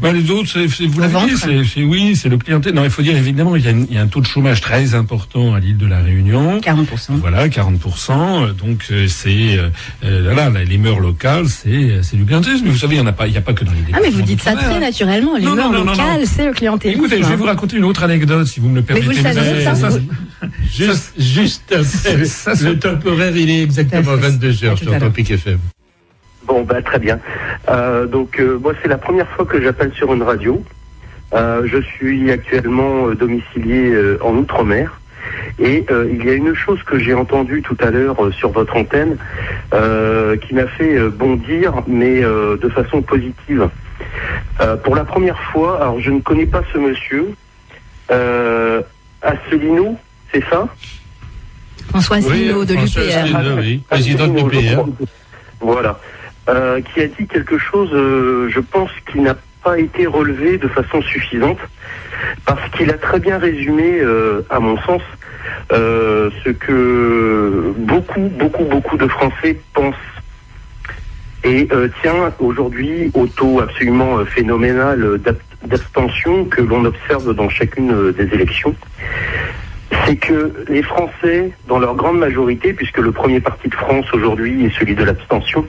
[0.00, 2.74] Ben, les autres, c'est, vous l'avez dit, c'est, oui, c'est le clientèle.
[2.74, 4.26] Non, il faut dire évidemment, il y, a, une- il y a un taux de
[4.26, 6.58] chômage très important à l'île de la Réunion.
[6.60, 6.86] 40%.
[7.20, 8.10] Voilà, 40%.
[8.48, 9.68] euh, Donc euh, c'est euh,
[10.04, 12.64] euh, là, les mœurs locales, c'est c'est du clientélisme.
[12.66, 13.78] Mais vous savez, il n'y en a pas, il y a pas que dans les.
[13.92, 14.80] Ah mais vous dites ça très hein.
[14.80, 15.36] naturellement.
[15.36, 17.00] Les Non, mœurs non, non, non, locales, c'est le clientélisme.
[17.00, 19.06] Écoutez, je vais vous raconter une autre anecdote, si vous me le Mais permettez.
[19.20, 20.00] vous le savez, ça, vous-
[20.74, 21.74] Juste, juste
[22.24, 24.98] ça, le temporaire, il est exactement Ça, c'est- 22 heures sur.
[24.98, 25.58] Topic FM.
[26.52, 27.18] Bon, bah très bien.
[27.70, 30.62] Euh, donc euh, moi c'est la première fois que j'appelle sur une radio.
[31.32, 35.00] Euh, je suis actuellement euh, domicilié euh, en Outre-mer.
[35.58, 38.50] Et euh, il y a une chose que j'ai entendue tout à l'heure euh, sur
[38.50, 39.16] votre antenne
[39.72, 43.70] euh, qui m'a fait euh, bondir, mais euh, de façon positive.
[44.60, 47.30] Euh, pour la première fois, alors je ne connais pas ce monsieur,
[48.10, 48.82] euh,
[49.22, 49.96] Asselineau,
[50.34, 50.68] c'est ça?
[51.88, 53.56] François Asselineau de l'UPR.
[53.58, 54.84] Oui, président de l'UPR.
[55.62, 55.98] Voilà.
[56.48, 60.66] Euh, qui a dit quelque chose, euh, je pense, qui n'a pas été relevé de
[60.66, 61.60] façon suffisante,
[62.44, 65.02] parce qu'il a très bien résumé, euh, à mon sens,
[65.70, 69.94] ce que beaucoup, beaucoup, beaucoup de Français pensent.
[71.44, 71.68] Et
[72.02, 78.74] tient aujourd'hui au taux absolument phénoménal d'ab- d'abstention que l'on observe dans chacune des élections
[80.06, 84.64] c'est que les Français, dans leur grande majorité, puisque le premier parti de France aujourd'hui
[84.64, 85.66] est celui de l'abstention,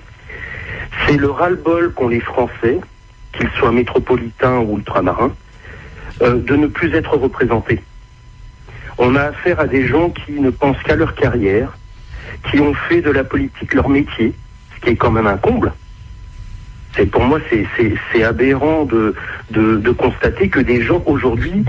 [1.06, 2.80] c'est le ras-le-bol qu'ont les Français,
[3.34, 5.34] qu'ils soient métropolitains ou ultramarins,
[6.22, 7.82] euh, de ne plus être représentés.
[8.98, 11.78] On a affaire à des gens qui ne pensent qu'à leur carrière,
[12.50, 14.34] qui ont fait de la politique leur métier,
[14.76, 15.74] ce qui est quand même un comble.
[16.96, 19.16] C'est pour moi c'est aberrant de
[19.50, 21.66] de constater que des gens aujourd'hui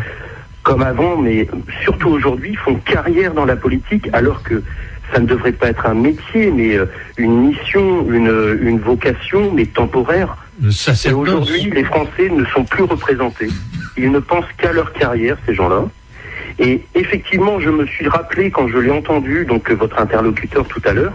[0.64, 1.46] comme avant, mais
[1.82, 4.64] surtout aujourd'hui, font carrière dans la politique, alors que
[5.14, 9.66] ça ne devrait pas être un métier, mais euh, une mission, une, une vocation, mais
[9.66, 10.36] temporaire.
[10.60, 10.70] Le
[11.08, 13.48] Et aujourd'hui, les Français ne sont plus représentés.
[13.96, 15.84] Ils ne pensent qu'à leur carrière, ces gens-là.
[16.58, 20.82] Et effectivement, je me suis rappelé quand je l'ai entendu, donc euh, votre interlocuteur tout
[20.84, 21.14] à l'heure,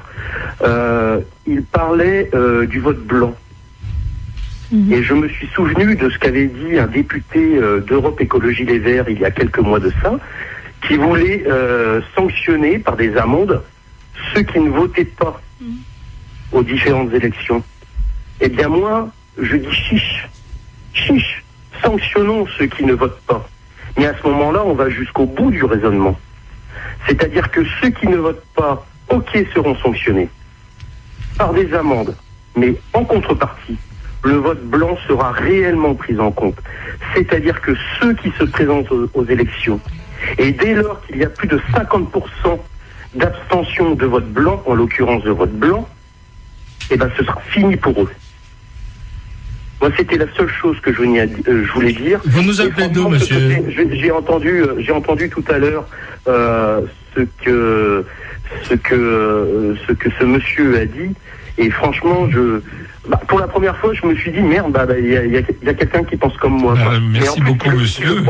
[0.61, 3.35] euh, il parlait euh, du vote blanc.
[4.91, 8.77] Et je me suis souvenu de ce qu'avait dit un député euh, d'Europe Écologie Les
[8.77, 10.19] Verts il y a quelques mois de ça,
[10.87, 13.63] qui voulait euh, sanctionner par des amendes
[14.33, 15.41] ceux qui ne votaient pas
[16.51, 17.63] aux différentes élections.
[18.41, 20.27] Eh bien moi, je dis chiche,
[20.93, 21.43] chiche,
[21.83, 23.47] sanctionnons ceux qui ne votent pas.
[23.97, 26.17] Mais à ce moment-là, on va jusqu'au bout du raisonnement.
[27.07, 30.29] C'est-à-dire que ceux qui ne votent pas, ok, seront sanctionnés
[31.37, 32.15] par des amendes,
[32.55, 33.77] mais en contrepartie,
[34.23, 36.57] le vote blanc sera réellement pris en compte.
[37.15, 39.79] C'est-à-dire que ceux qui se présentent aux, aux élections,
[40.37, 42.59] et dès lors qu'il y a plus de 50%
[43.15, 45.87] d'abstention de vote blanc, en l'occurrence de vote blanc,
[46.89, 48.09] eh ben ce sera fini pour eux.
[49.81, 52.19] Moi, c'était la seule chose que je, venais à di- euh, je voulais dire.
[52.25, 53.37] Vous nous appelez d'où, monsieur
[53.93, 55.87] j'ai- entendu, euh, j'ai entendu tout à l'heure
[56.27, 56.81] euh,
[57.15, 58.05] ce que
[58.69, 61.13] ce que ce que ce monsieur a dit,
[61.57, 62.61] et franchement, je
[63.09, 65.25] bah, pour la première fois, je me suis dit merde, bah, bah, il y a,
[65.25, 66.75] il y a- il y a quelqu'un qui pense comme moi.
[66.75, 66.99] Bah, quoi.
[66.99, 68.23] merci plus, beaucoup, monsieur,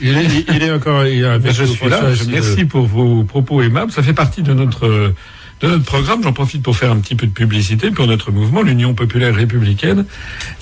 [0.00, 1.06] il est, il est encore.
[1.06, 2.00] Il est avec je suis là.
[2.30, 3.90] Merci pour vos propos aimables.
[3.92, 5.12] Ça fait partie de notre
[5.62, 6.22] de notre programme.
[6.22, 10.06] J'en profite pour faire un petit peu de publicité pour notre mouvement, l'Union populaire républicaine.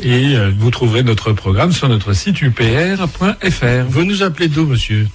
[0.00, 3.84] Et euh, vous trouverez notre programme sur notre site upr.fr.
[3.88, 5.06] Vous nous appelez d'où, monsieur?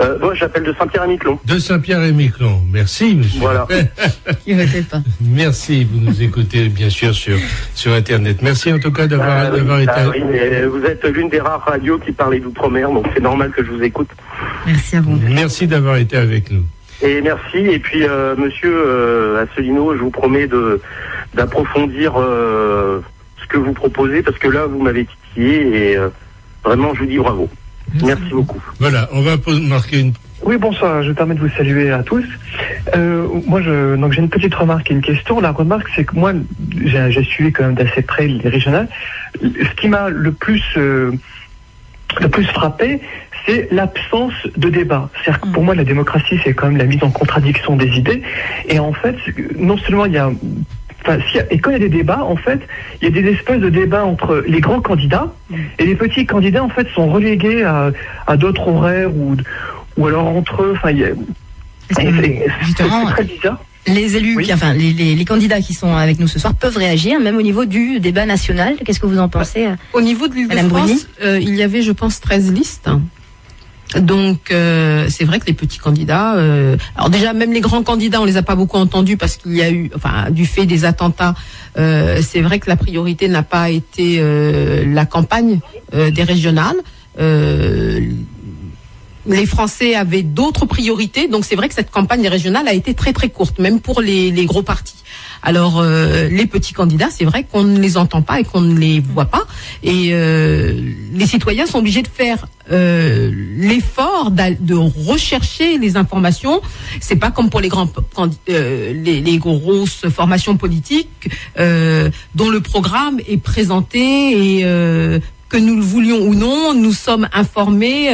[0.00, 1.38] Euh, moi, j'appelle de Saint-Pierre-et-Miquelon.
[1.44, 2.60] De Saint-Pierre-et-Miquelon.
[2.72, 3.40] Merci, monsieur.
[3.40, 3.60] Voilà.
[3.68, 5.00] Votait pas.
[5.20, 7.36] Merci, vous nous écoutez bien sûr sur,
[7.74, 8.38] sur Internet.
[8.42, 9.92] Merci en tout cas d'avoir Ah oui, été.
[9.94, 13.50] ah oui, mais vous êtes l'une des rares radios qui parlait d'outre-mer, donc c'est normal
[13.50, 14.08] que je vous écoute.
[14.66, 15.18] Merci à vous.
[15.28, 16.64] Merci d'avoir été avec nous.
[17.02, 17.58] Et merci.
[17.58, 20.80] Et puis, euh, monsieur euh, Asselineau, je vous promets de
[21.34, 23.00] d'approfondir euh,
[23.42, 26.08] ce que vous proposez, parce que là, vous m'avez titillé et euh,
[26.64, 27.48] vraiment, je vous dis bravo.
[28.02, 28.60] Merci beaucoup.
[28.80, 31.02] Voilà, on va marquer une Oui, bonsoir.
[31.02, 32.24] Je me permets de vous saluer à tous.
[32.96, 35.40] Euh, moi, je, donc j'ai une petite remarque et une question.
[35.40, 36.32] La remarque, c'est que moi,
[36.84, 38.88] j'ai j'ai suivi quand même d'assez près les régionales.
[39.42, 41.12] Ce qui m'a le plus euh,
[42.20, 43.00] le plus frappé,
[43.46, 45.10] c'est l'absence de débat.
[45.14, 48.22] C'est-à-dire que pour moi, la démocratie, c'est quand même la mise en contradiction des idées.
[48.68, 49.16] Et en fait,
[49.56, 50.30] non seulement il y a
[51.06, 51.18] Enfin,
[51.50, 52.60] et quand il y a des débats, en fait,
[53.02, 55.32] il y a des espèces de débats entre les grands candidats
[55.78, 57.90] et les petits candidats, en fait, sont relégués à,
[58.26, 59.36] à d'autres horaires ou,
[59.98, 60.74] ou alors entre eux.
[60.76, 60.96] Enfin,
[61.90, 62.46] c'est-
[63.12, 63.62] très bizarre.
[63.86, 64.44] les élus, Oui.
[64.44, 67.36] qui- enfin les, les- les candidats qui sont avec nous ce soir peuvent réagir, même
[67.36, 68.76] au niveau du débat national.
[68.82, 71.82] Qu'est-ce que vous en pensez Au niveau de Madame Bruni l'Île-de-France, euh, il y avait,
[71.82, 72.88] je pense, 13 listes.
[74.00, 78.20] Donc, euh, c'est vrai que les petits candidats, euh, alors déjà même les grands candidats,
[78.20, 80.84] on les a pas beaucoup entendus parce qu'il y a eu, enfin, du fait des
[80.84, 81.34] attentats,
[81.78, 85.60] euh, c'est vrai que la priorité n'a pas été euh, la campagne
[85.94, 86.76] euh, des régionales.
[89.26, 93.14] Les Français avaient d'autres priorités, donc c'est vrai que cette campagne régionale a été très
[93.14, 94.96] très courte, même pour les gros partis.
[95.44, 98.78] Alors euh, les petits candidats, c'est vrai qu'on ne les entend pas et qu'on ne
[98.78, 99.44] les voit pas,
[99.82, 100.72] et euh,
[101.12, 106.62] les citoyens sont obligés de faire euh, l'effort de rechercher les informations.
[106.98, 107.90] C'est pas comme pour les grands
[108.48, 111.28] les, grosses formations politiques
[111.58, 118.08] dont le programme est présenté et que nous le voulions ou non, nous sommes informés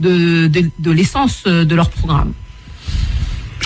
[0.00, 2.34] de, l'essence de leur programme.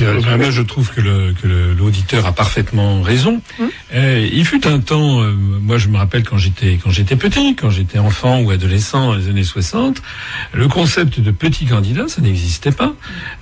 [0.04, 3.40] Ben, moi, je trouve que le- que le- l'auditeur a parfaitement raison.
[3.94, 7.56] Euh, il fut un temps, euh, moi je me rappelle quand j'étais quand j'étais petit,
[7.56, 10.00] quand j'étais enfant ou adolescent dans les années 60,
[10.52, 12.92] le concept de petit candidat, ça n'existait pas.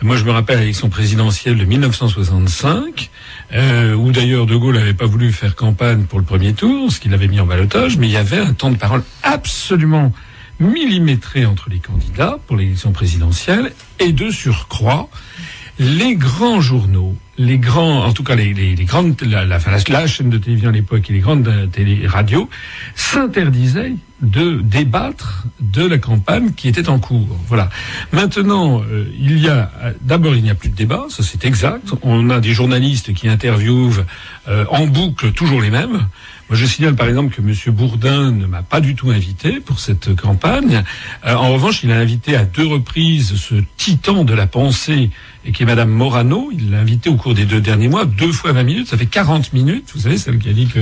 [0.03, 3.11] Moi je me rappelle l'élection présidentielle de 1965,
[3.55, 6.99] euh, où d'ailleurs De Gaulle n'avait pas voulu faire campagne pour le premier tour, ce
[7.01, 10.13] qu'il avait mis en balotage, mais il y avait un temps de parole absolument
[10.61, 15.09] millimétré entre les candidats pour l'élection présidentielle et de surcroît
[15.79, 20.07] les grands journaux, les grands, en tout cas les, les, les grandes, la, la, la
[20.07, 22.49] chaîne de télévision à l'époque et les grandes euh, télé radios
[22.97, 27.29] s'interdisaient de débattre de la campagne qui était en cours.
[27.47, 27.71] Voilà.
[28.13, 31.45] Maintenant, euh, il y a euh, d'abord il n'y a plus de débat, ça c'est
[31.45, 31.91] exact.
[32.03, 34.05] On a des journalistes qui interviewent
[34.49, 36.09] euh, en boucle toujours les mêmes.
[36.49, 37.55] Moi, je signale par exemple que M.
[37.75, 40.83] Bourdin ne m'a pas du tout invité pour cette campagne.
[41.27, 45.11] Euh, en revanche, il a invité à deux reprises ce titan de la pensée,
[45.45, 46.51] et qui est Madame Morano.
[46.53, 48.89] Il l'a invité au cours des deux derniers mois, deux fois 20 minutes.
[48.89, 49.91] Ça fait 40 minutes.
[49.95, 50.81] Vous savez, celle qui a dit que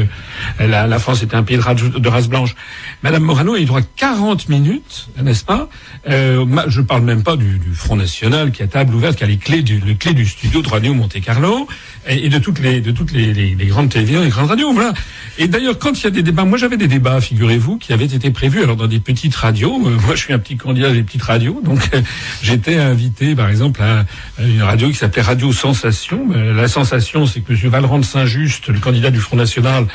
[0.61, 2.55] euh, la, France était un pays de, race- blanche.
[3.03, 5.69] Madame Morano a eu droit à 40 minutes, n'est-ce pas?
[6.09, 9.37] Euh, Je parle même pas du, Front National qui a table ouverte, qui a les
[9.37, 11.67] clés du, les du studio de Radio Monte Carlo
[12.09, 14.73] et, et de toutes les de toutes les, les, grandes télévisions, les grandes radios.
[14.73, 14.93] Voilà.
[15.39, 18.07] Et d'ailleurs, quand il y a des débats, moi j'avais des débats, figurez-vous, qui avaient
[18.07, 19.75] été prévus alors dans des petites radios.
[19.87, 22.01] Euh, moi, je suis un petit candidat des petites radios, donc euh,
[22.43, 24.07] j'étais invité, par exemple, à,
[24.43, 26.29] une radio qui s'appelait Radio Sensation.
[26.35, 27.59] Euh, La sensation, c'est que M.
[27.69, 29.87] Valrand Saint-Just, le candidat du Front National,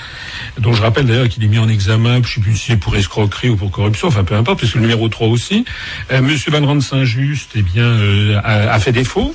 [0.59, 2.95] dont je rappelle d'ailleurs qu'il est mis en examen, je sais plus si c'est pour
[2.95, 5.65] escroquerie ou pour corruption, enfin peu importe, puisque le numéro 3 aussi,
[6.09, 6.27] M.
[6.47, 9.33] Valrand Saint-Just, eh bien, a, fait défaut.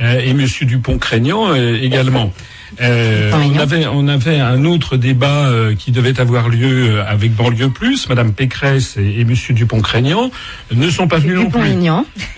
[0.00, 2.32] Et Monsieur Dupont-Craignant également.
[2.80, 7.34] Euh, on avait on avait un autre débat euh, qui devait avoir lieu euh, avec
[7.34, 8.08] Banlieue Plus.
[8.08, 10.30] Madame Pécresse et, et Monsieur Dupont-Craignant
[10.74, 11.60] ne sont pas venus non plus.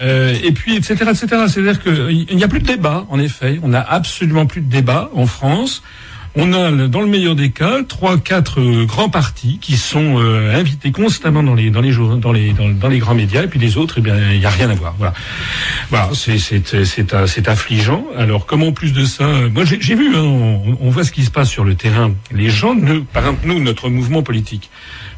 [0.02, 1.26] Euh, et puis etc etc.
[1.48, 3.06] C'est-à-dire qu'il n'y a plus de débat.
[3.10, 5.82] En effet, on n'a absolument plus de débat en France.
[6.36, 10.52] On a, dans le meilleur des cas, trois, quatre euh, grands partis qui sont euh,
[10.52, 13.76] invités constamment dans les dans les dans les dans, les grands médias, et puis les
[13.76, 14.94] autres, eh bien, il n'y a rien à voir.
[14.98, 15.14] Voilà,
[15.90, 18.04] voilà, c'est c'est c'est euh, affligeant.
[18.16, 21.04] Alors, comme en plus de ça, euh, moi j'ai j'ai vu, hein, on, on voit
[21.04, 22.12] ce qui se passe sur le terrain.
[22.32, 24.70] Les gens, ne, par exemple, nous, notre mouvement politique,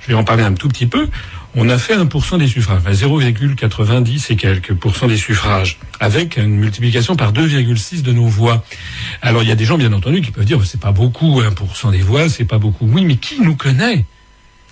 [0.02, 1.08] je vais en parler un tout petit peu.
[1.58, 6.56] On a fait 1% des suffrages, enfin 0,90 et quelques pourcents des suffrages, avec une
[6.56, 8.62] multiplication par 2,6 de nos voix.
[9.22, 11.92] Alors il y a des gens, bien entendu, qui peuvent dire c'est pas beaucoup, 1%
[11.92, 12.86] des voix, c'est pas beaucoup.
[12.86, 14.04] Oui, mais qui nous connaît?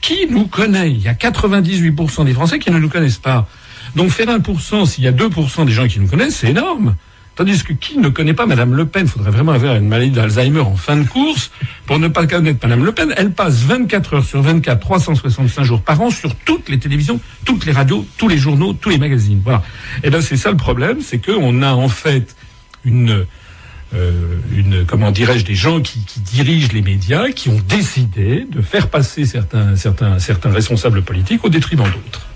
[0.02, 0.90] Qui nous connaît?
[0.90, 3.48] Il y a 98% des Français qui ne nous connaissent pas.
[3.96, 6.96] Donc faire 1%, s'il y a 2% des gens qui nous connaissent, c'est énorme.
[7.36, 10.60] Tandis que qui ne connaît pas Madame Le Pen Faudrait vraiment avoir une maladie d'Alzheimer
[10.60, 11.50] en fin de course
[11.86, 13.12] pour ne pas connaître Madame Le Pen.
[13.16, 17.66] Elle passe 24 heures sur 24, 365 jours par an sur toutes les télévisions, toutes
[17.66, 19.40] les radios, tous les journaux, tous les magazines.
[19.42, 19.62] Voilà.
[20.04, 22.36] Et ben c'est ça le problème, c'est qu'on a en fait
[22.84, 23.26] une
[23.94, 28.60] euh, une comment dirais-je des gens qui, qui dirigent les médias qui ont décidé de
[28.62, 32.26] faire passer certains certains certains responsables politiques au détriment d'autres.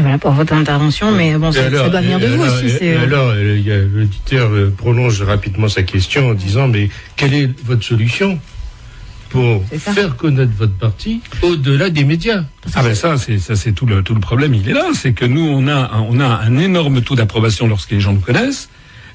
[0.00, 2.76] Voilà pour votre intervention, mais bon, ça, doit venir de vous alors, aussi.
[2.82, 7.84] euh, alors, euh, l'auditeur euh, prolonge rapidement sa question en disant mais quelle est votre
[7.84, 8.38] solution
[9.30, 12.44] pour faire connaître votre parti au-delà des médias?
[12.74, 14.54] Ah ben ça, c'est ça, c'est tout le tout le problème.
[14.54, 17.66] Il est là, c'est que nous on a un, on a un énorme taux d'approbation
[17.66, 18.68] lorsque les gens nous connaissent.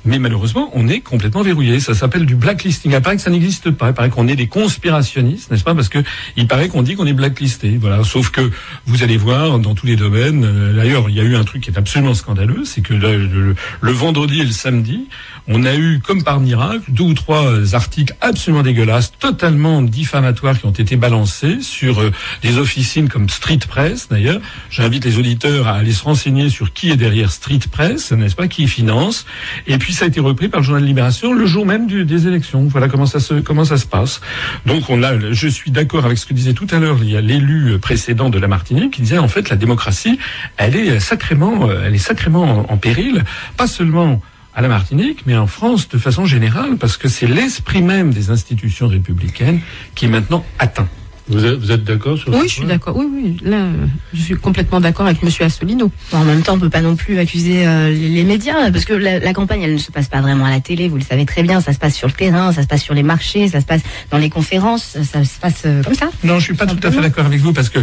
[0.05, 1.79] Mais malheureusement, on est complètement verrouillé.
[1.79, 2.91] Ça s'appelle du blacklisting.
[2.91, 3.89] Il que ça n'existe pas.
[3.89, 5.75] Il paraît qu'on est des conspirationnistes, n'est-ce pas?
[5.75, 5.99] Parce que
[6.37, 7.77] il paraît qu'on dit qu'on est blacklisté.
[7.79, 8.03] Voilà.
[8.03, 8.49] Sauf que
[8.85, 10.43] vous allez voir dans tous les domaines.
[10.43, 13.91] euh, D'ailleurs, il y a eu un truc qui est absolument scandaleux, c'est que le
[13.91, 15.07] vendredi et le samedi,
[15.47, 20.59] on a eu, comme par miracle, deux ou trois euh, articles absolument dégueulasses, totalement diffamatoires,
[20.59, 22.11] qui ont été balancés sur euh,
[22.41, 24.07] des officines comme Street Press.
[24.09, 28.35] D'ailleurs, j'invite les auditeurs à aller se renseigner sur qui est derrière Street Press, n'est-ce
[28.35, 29.25] pas, qui finance.
[29.67, 32.63] Et puis ça a été repris par le journal Libération le jour même des élections.
[32.65, 34.21] Voilà comment ça se comment ça se passe.
[34.65, 38.29] Donc on a, je suis d'accord avec ce que disait tout à l'heure l'élu précédent
[38.29, 40.19] de la Martinique qui disait en fait la démocratie,
[40.57, 43.23] elle est sacrément, euh, sacrément en, en péril,
[43.57, 44.21] pas seulement
[44.53, 48.31] à la Martinique, mais en France de façon générale, parce que c'est l'esprit même des
[48.31, 49.61] institutions républicaines
[49.95, 50.87] qui est maintenant atteint.
[51.31, 52.95] Vous êtes, vous êtes d'accord sur Oui, ce je suis point d'accord.
[52.97, 53.37] Oui, oui.
[53.43, 55.91] Là, euh, je suis complètement d'accord avec Monsieur Asselineau.
[56.11, 58.85] Bon, en même temps, on peut pas non plus accuser euh, les, les médias, parce
[58.85, 61.03] que la, la campagne, elle ne se passe pas vraiment à la télé, vous le
[61.03, 63.47] savez très bien, ça se passe sur le terrain, ça se passe sur les marchés,
[63.47, 66.09] ça se passe dans les conférences, ça se passe euh, comme ça.
[66.23, 67.79] Non, je suis pas tout à fait d'accord avec vous parce que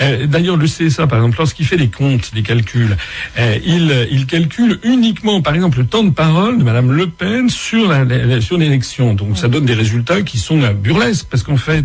[0.00, 2.96] euh, d'ailleurs le CSA par exemple lorsqu'il fait les comptes, les calculs,
[3.38, 7.48] euh, il il calcule uniquement par exemple le temps de parole de Madame Le Pen
[7.48, 9.14] sur la, la- sur l'élection.
[9.14, 11.84] Donc ça donne des résultats qui sont euh, burlesques parce qu'en fait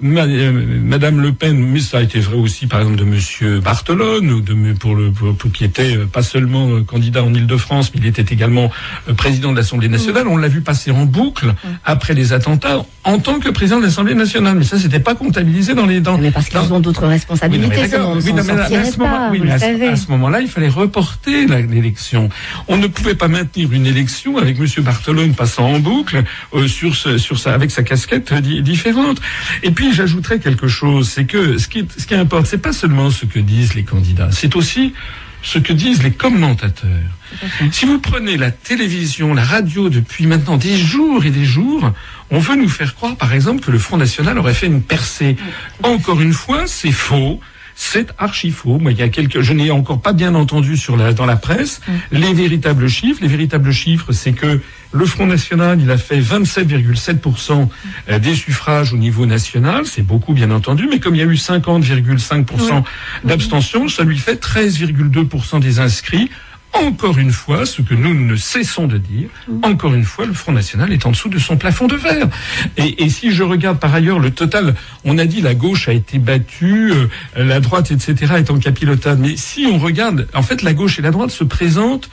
[0.00, 4.40] Madame Le Pen, mais ça a été vrai aussi, par exemple, de Monsieur Bartolone, ou
[4.40, 8.00] de, pour le, pour, pour- qui était euh, pas seulement euh, candidat en Île-de-France, mais
[8.02, 8.70] il était également
[9.08, 10.26] euh, président de l'Assemblée nationale.
[10.28, 11.54] On l'a vu passer en boucle
[11.84, 14.56] après les attentats en tant que président de l'Assemblée nationale.
[14.56, 16.16] Mais ça, c'était pas comptabilisé dans les dans.
[16.18, 17.82] Mais parce qu'ils ont d'autres responsabilités,
[19.50, 22.28] à- ce moment-là, il fallait reporter l'élection.
[22.68, 26.96] On ne pouvait pas maintenir une élection avec Monsieur Bartolone passant en boucle euh, sur
[26.96, 29.20] ce, sur sa, avec sa casquette di- différente.
[29.62, 33.10] Et puis j'ajouterais quelque chose, c'est que ce qui, ce qui importe, c'est pas seulement
[33.10, 34.94] ce que disent les candidats, c'est aussi
[35.42, 36.88] ce que disent les commentateurs.
[37.72, 41.92] Si vous prenez la télévision, la radio depuis maintenant des jours et des jours,
[42.34, 45.36] on veut nous faire croire, par exemple, que le Front National aurait fait une percée.
[45.84, 47.38] Encore une fois, c'est faux.
[47.76, 48.78] C'est archi faux.
[48.78, 51.36] Moi, il y a quelques, je n'ai encore pas bien entendu sur la, dans la
[51.36, 53.20] presse les véritables chiffres.
[53.22, 54.60] Les véritables chiffres, c'est que
[54.92, 57.68] le Front National, il a fait 27,7%
[58.08, 59.86] euh, des suffrages au niveau national.
[59.86, 60.88] C'est beaucoup, bien entendu.
[60.90, 62.82] Mais comme il y a eu 50,5%
[63.22, 66.30] d'abstention, ça lui fait 13,2% des inscrits.
[66.74, 69.28] Encore une fois, ce que nous ne cessons de dire,
[69.62, 72.28] encore une fois, le Front National est en dessous de son plafond de verre.
[72.76, 75.92] Et, et si je regarde par ailleurs le total, on a dit la gauche a
[75.92, 77.06] été battue, euh,
[77.36, 79.20] la droite, etc., est en capilotade.
[79.20, 82.10] Mais si on regarde, en fait, la gauche et la droite se présentent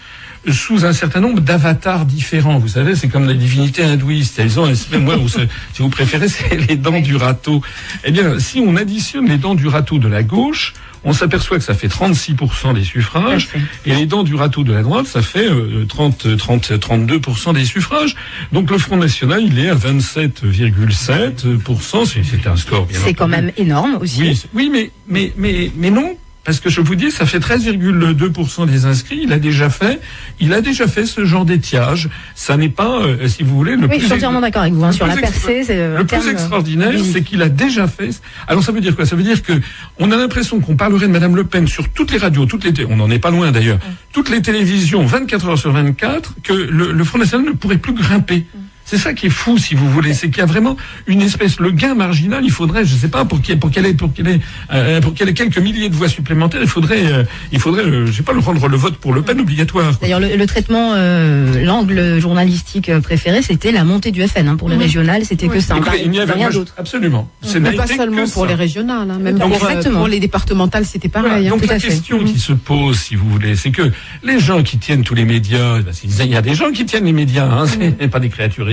[0.49, 2.57] sous un certain nombre d'avatars différents.
[2.57, 4.39] Vous savez, c'est comme les divinités hindouistes.
[4.39, 5.47] Elles ont, moi, vous si
[5.79, 7.61] vous préférez, c'est les dents du râteau.
[8.03, 10.73] Eh bien, si on additionne les dents du râteau de la gauche,
[11.03, 13.49] on s'aperçoit que ça fait 36% des suffrages,
[13.85, 17.65] et les dents du râteau de la droite, ça fait euh, 30, 30, 32% des
[17.65, 18.15] suffrages.
[18.51, 22.05] Donc le Front National, il est à 27,7%.
[22.05, 24.21] C'est c'est un score bien C'est quand même énorme aussi.
[24.21, 26.15] Oui, oui, mais, mais, mais, mais non.
[26.43, 29.19] Parce que je vous dis, ça fait 13,2% des inscrits.
[29.23, 29.99] Il a déjà fait,
[30.39, 32.09] il a déjà fait ce genre d'étiage.
[32.33, 34.73] Ça n'est pas, euh, si vous voulez, le Oui, plus je suis entièrement d'accord avec
[34.73, 34.83] vous.
[34.83, 37.09] hein, sur la percée, c'est euh, le plus euh, extraordinaire, oui.
[37.13, 38.09] c'est qu'il a déjà fait.
[38.47, 39.05] Alors ça veut dire quoi?
[39.05, 39.53] Ça veut dire que
[39.99, 42.85] on a l'impression qu'on parlerait de Madame Le Pen sur toutes les radios, toutes les,
[42.85, 43.77] on n'en est pas loin d'ailleurs,
[44.11, 47.93] toutes les télévisions, 24 heures sur 24, que le, le Front National ne pourrait plus
[47.93, 48.45] grimper.
[48.91, 50.75] C'est ça qui est fou, si vous voulez, c'est qu'il y a vraiment
[51.07, 53.93] une espèce, le gain marginal, il faudrait, je sais pas, pour qu'il pour qu'elle ait,
[53.93, 54.39] pour qu'elle ait,
[54.73, 57.23] euh, pour qu'elle ait quelques milliers de voix supplémentaires, il faudrait, euh,
[57.53, 59.93] il faudrait, euh, je sais pas, le rendre le vote pour Le Pen obligatoire.
[60.01, 64.45] D'ailleurs, le, le traitement, euh, l'angle journalistique euh, préféré, c'était la montée du FN.
[64.49, 64.57] hein.
[64.57, 65.75] Pour les régionales, c'était que ça.
[65.75, 66.73] On Écoutez, il n'y avait rien d'autre.
[66.77, 67.29] Absolument.
[67.41, 68.47] Ce Mais n'a pas seulement pour ça.
[68.49, 69.99] les régionales, hein, même Donc, pour, euh, exactement.
[69.99, 71.47] pour les départementales, c'était Voilà, pareil.
[71.47, 71.51] hein.
[71.51, 71.87] donc la fait.
[71.87, 73.89] question qui se pose, si vous voulez, c'est que
[74.21, 76.71] les gens qui tiennent tous les médias, eh ben, c'est- il y a des gens
[76.71, 78.67] qui tiennent les médias, hein, c'est pas des créatures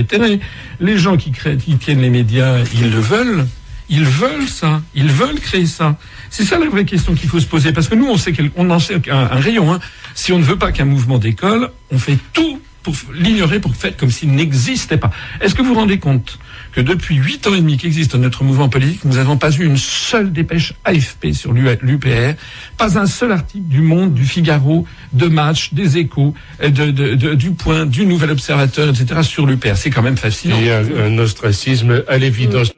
[0.79, 3.47] Les gens qui, créent, qui tiennent les médias, ils le veulent.
[3.89, 4.81] Ils veulent ça.
[4.93, 5.97] Ils veulent créer ça.
[6.29, 7.73] C'est ça la vraie question qu'il faut se poser.
[7.73, 9.73] Parce que nous, on sait qu'on en sait un, rayon.
[9.73, 9.79] Hein.
[10.13, 13.95] Si on ne veut pas qu'un mouvement décolle, on fait tout pour l'ignorer, pour faire
[13.97, 15.11] comme s'il n'existait pas.
[15.41, 16.39] Est-ce que vous vous rendez compte
[16.79, 19.75] que depuis huit ans et demi qu'existe notre mouvement politique, nous n'avons pas eu une
[19.77, 22.35] seule dépêche AFP sur l'UPR,
[22.77, 27.15] pas un seul article du Monde, du Figaro, de Match, des Échos, euh, de, de-
[27.15, 29.23] de- du Point, du Nouvel Observateur, etc.
[29.23, 29.75] sur l'UPR.
[29.75, 30.55] C'est quand même fascinant.
[30.59, 32.71] Il y a un ostracisme à l'évidence.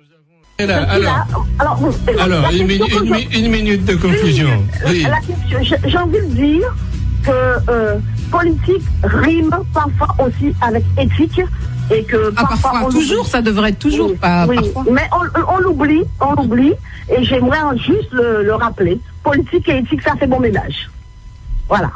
[0.59, 1.25] Là,
[2.19, 2.67] alors, une,
[3.49, 4.63] minute de conclusion.
[4.87, 5.05] Oui.
[5.87, 6.75] J'ai envie de dire
[7.23, 7.31] que
[7.69, 7.95] euh,
[8.31, 11.41] politique rime parfois aussi avec éthique
[11.93, 14.55] et que Ah, parfois, on toujours, ça devrait être toujours, Oui, pas oui.
[14.55, 14.85] parfois.
[14.91, 15.09] Mais
[15.47, 16.73] on, l'oublie, on l'oublie,
[17.09, 18.99] et j'aimerais juste le, le rappeler.
[19.23, 20.89] Politique et éthique, ça fait bon ménage.
[21.69, 21.91] Voilà.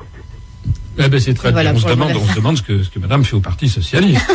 [0.98, 1.80] Eh ben, c'est très Voilà, bien.
[1.84, 4.26] On se demande, on se demande ce que, ce que Madame fait au Parti socialiste.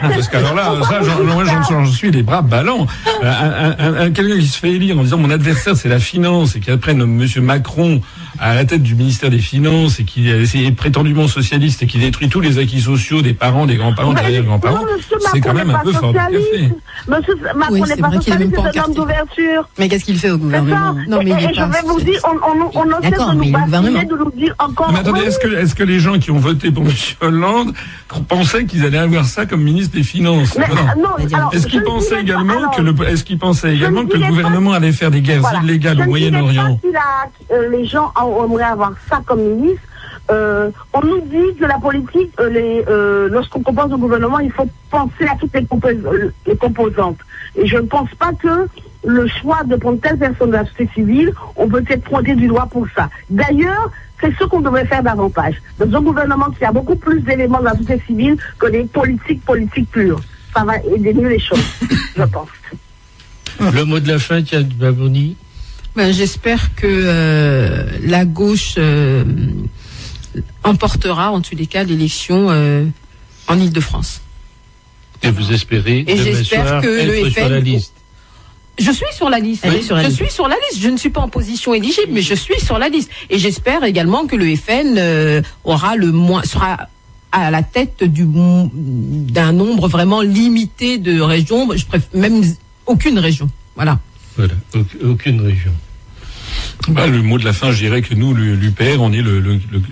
[0.00, 2.86] Parce qu'alors là, ça, j'en- moi, j'en j'en suis les bras ballants.
[3.24, 5.98] Euh, un- un- un- Quelqu'un qui se fait élire en disant mon adversaire c'est la
[5.98, 8.00] finance et qui après nomme Monsieur Macron
[8.40, 12.28] à la tête du ministère des Finances et qui est prétendument socialiste et qui détruit
[12.28, 14.84] tous les acquis sociaux des parents, des grands-parents, des arrière-grands-parents,
[15.32, 16.72] c'est quand Macron même un n'est peu pas fort du café.
[17.08, 19.68] Monsieur Macron Oui, n'est pas socialiste, c'est un homme d'ouverture.
[19.78, 22.00] Mais qu'est-ce qu'il fait au gouvernement Non, mais et, il est et je vais vous
[22.00, 24.02] dire, on, on, on D'accord, de mais nous gouvernement.
[24.02, 24.92] de nous dire encore.
[24.92, 25.26] Mais attendez, oui,
[25.56, 26.92] est-ce que, les gens qui ont voté pour M.
[27.20, 27.72] Hollande
[28.28, 30.56] pensaient qu'ils allaient avoir ça comme ministre des Finances
[31.52, 35.10] Est-ce qu'ils pensaient également que le, est-ce qu'ils pensaient également que le gouvernement allait faire
[35.10, 36.78] des guerres illégales au Moyen-Orient
[37.50, 39.82] euh, les gens a- aimeraient avoir ça comme ministre.
[40.30, 42.50] Euh, on nous dit que la politique, euh,
[42.88, 45.64] euh, lorsqu'on compose au gouvernement, il faut penser à toutes les
[46.56, 47.18] composantes.
[47.56, 48.68] Et je ne pense pas que
[49.04, 52.46] le choix de prendre telle personne de la société civile, on peut être pointé du
[52.48, 53.08] doigt pour ça.
[53.30, 55.54] D'ailleurs, c'est ce qu'on devrait faire davantage.
[55.78, 59.44] Dans un gouvernement qui a beaucoup plus d'éléments de la société civile que des politiques,
[59.44, 60.20] politiques pures.
[60.54, 61.64] Ça va aider mieux les choses,
[62.16, 62.48] je pense.
[63.60, 65.36] Le mot de la fin, tiens, Baboni.
[65.96, 69.24] Ben, J'espère que euh, la gauche euh,
[70.64, 72.84] emportera, en tous les cas, l'élection euh,
[73.48, 74.22] en Ile-de-France.
[75.22, 77.94] Et vous espérez Et j'espère que le être sur FN la liste.
[78.78, 79.64] Je suis sur la liste.
[79.82, 80.22] Sur la je liste.
[80.22, 80.80] suis sur la liste.
[80.80, 83.10] Je ne suis pas en position éligible, mais je suis sur la liste.
[83.28, 86.88] Et j'espère également que le FN euh, aura le moins sera
[87.32, 91.68] à la tête du d'un nombre vraiment limité de régions.
[91.74, 92.42] Je préfère même
[92.86, 93.48] aucune région.
[93.74, 93.98] Voilà.
[94.38, 95.72] Voilà, auc- aucune région.
[96.88, 99.60] Bah, le mot de la fin, je dirais que nous, l'UPR, on est le, le,
[99.70, 99.82] le,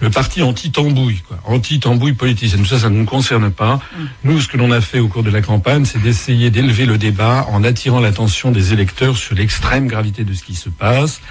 [0.00, 1.38] le parti anti-tambouille, quoi.
[1.46, 2.60] Anti-tambouille politicienne.
[2.60, 3.80] Tout ça, ça ne nous concerne pas.
[4.24, 6.98] Nous, ce que l'on a fait au cours de la campagne, c'est d'essayer d'élever le
[6.98, 11.22] débat en attirant l'attention des électeurs sur l'extrême gravité de ce qui se passe.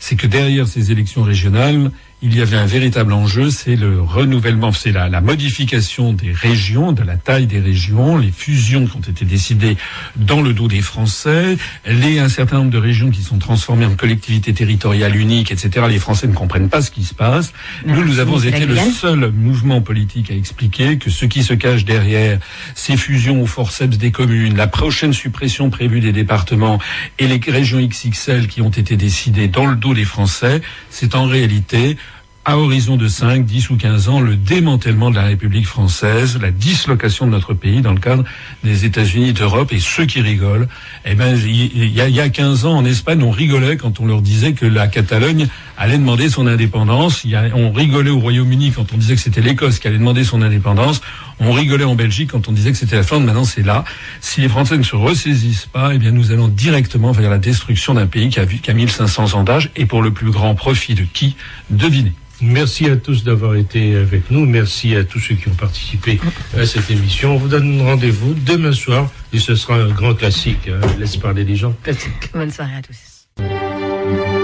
[0.00, 1.92] C'est que derrière ces élections régionales,
[2.24, 6.92] il y avait un véritable enjeu, c'est le renouvellement, c'est la, la modification des régions,
[6.92, 9.76] de la taille des régions, les fusions qui ont été décidées
[10.16, 13.94] dans le dos des Français, les, un certain nombre de régions qui sont transformées en
[13.94, 15.84] collectivités territoriales uniques, etc.
[15.86, 17.52] Les Français ne comprennent pas ce qui se passe.
[17.84, 21.84] Nous, nous avons été le seul mouvement politique à expliquer que ce qui se cache
[21.84, 22.38] derrière
[22.74, 26.78] ces fusions au forceps des communes, la prochaine suppression prévue des départements
[27.18, 31.26] et les régions XXL qui ont été décidées dans le dos des Français, c'est en
[31.26, 31.98] réalité
[32.44, 36.50] à horizon de 5, 10 ou 15 ans, le démantèlement de la République française, la
[36.50, 38.24] dislocation de notre pays dans le cadre
[38.62, 39.72] des États-Unis d'Europe.
[39.72, 40.68] Et ceux qui rigolent,
[41.06, 43.98] eh ben, il y, a, il y a 15 ans en Espagne, on rigolait quand
[44.00, 47.26] on leur disait que la Catalogne allait demander son indépendance.
[47.54, 51.00] On rigolait au Royaume-Uni quand on disait que c'était l'Écosse qui allait demander son indépendance.
[51.40, 53.26] On rigolait en Belgique quand on disait que c'était la Flandre.
[53.26, 53.84] Maintenant, c'est là.
[54.20, 57.94] Si les Français ne se ressaisissent pas, eh bien, nous allons directement vers la destruction
[57.94, 60.54] d'un pays qui a, vu- qui a 1500 ans d'âge et pour le plus grand
[60.54, 61.36] profit de qui?
[61.70, 62.12] Devinez.
[62.40, 64.44] Merci à tous d'avoir été avec nous.
[64.44, 66.20] Merci à tous ceux qui ont participé
[66.58, 67.34] à cette émission.
[67.36, 70.68] On vous donne rendez-vous demain soir et ce sera un grand classique.
[70.68, 70.80] hein.
[70.98, 71.74] Laisse parler les gens.
[71.82, 72.30] Classique.
[72.32, 74.43] Bonne soirée à tous.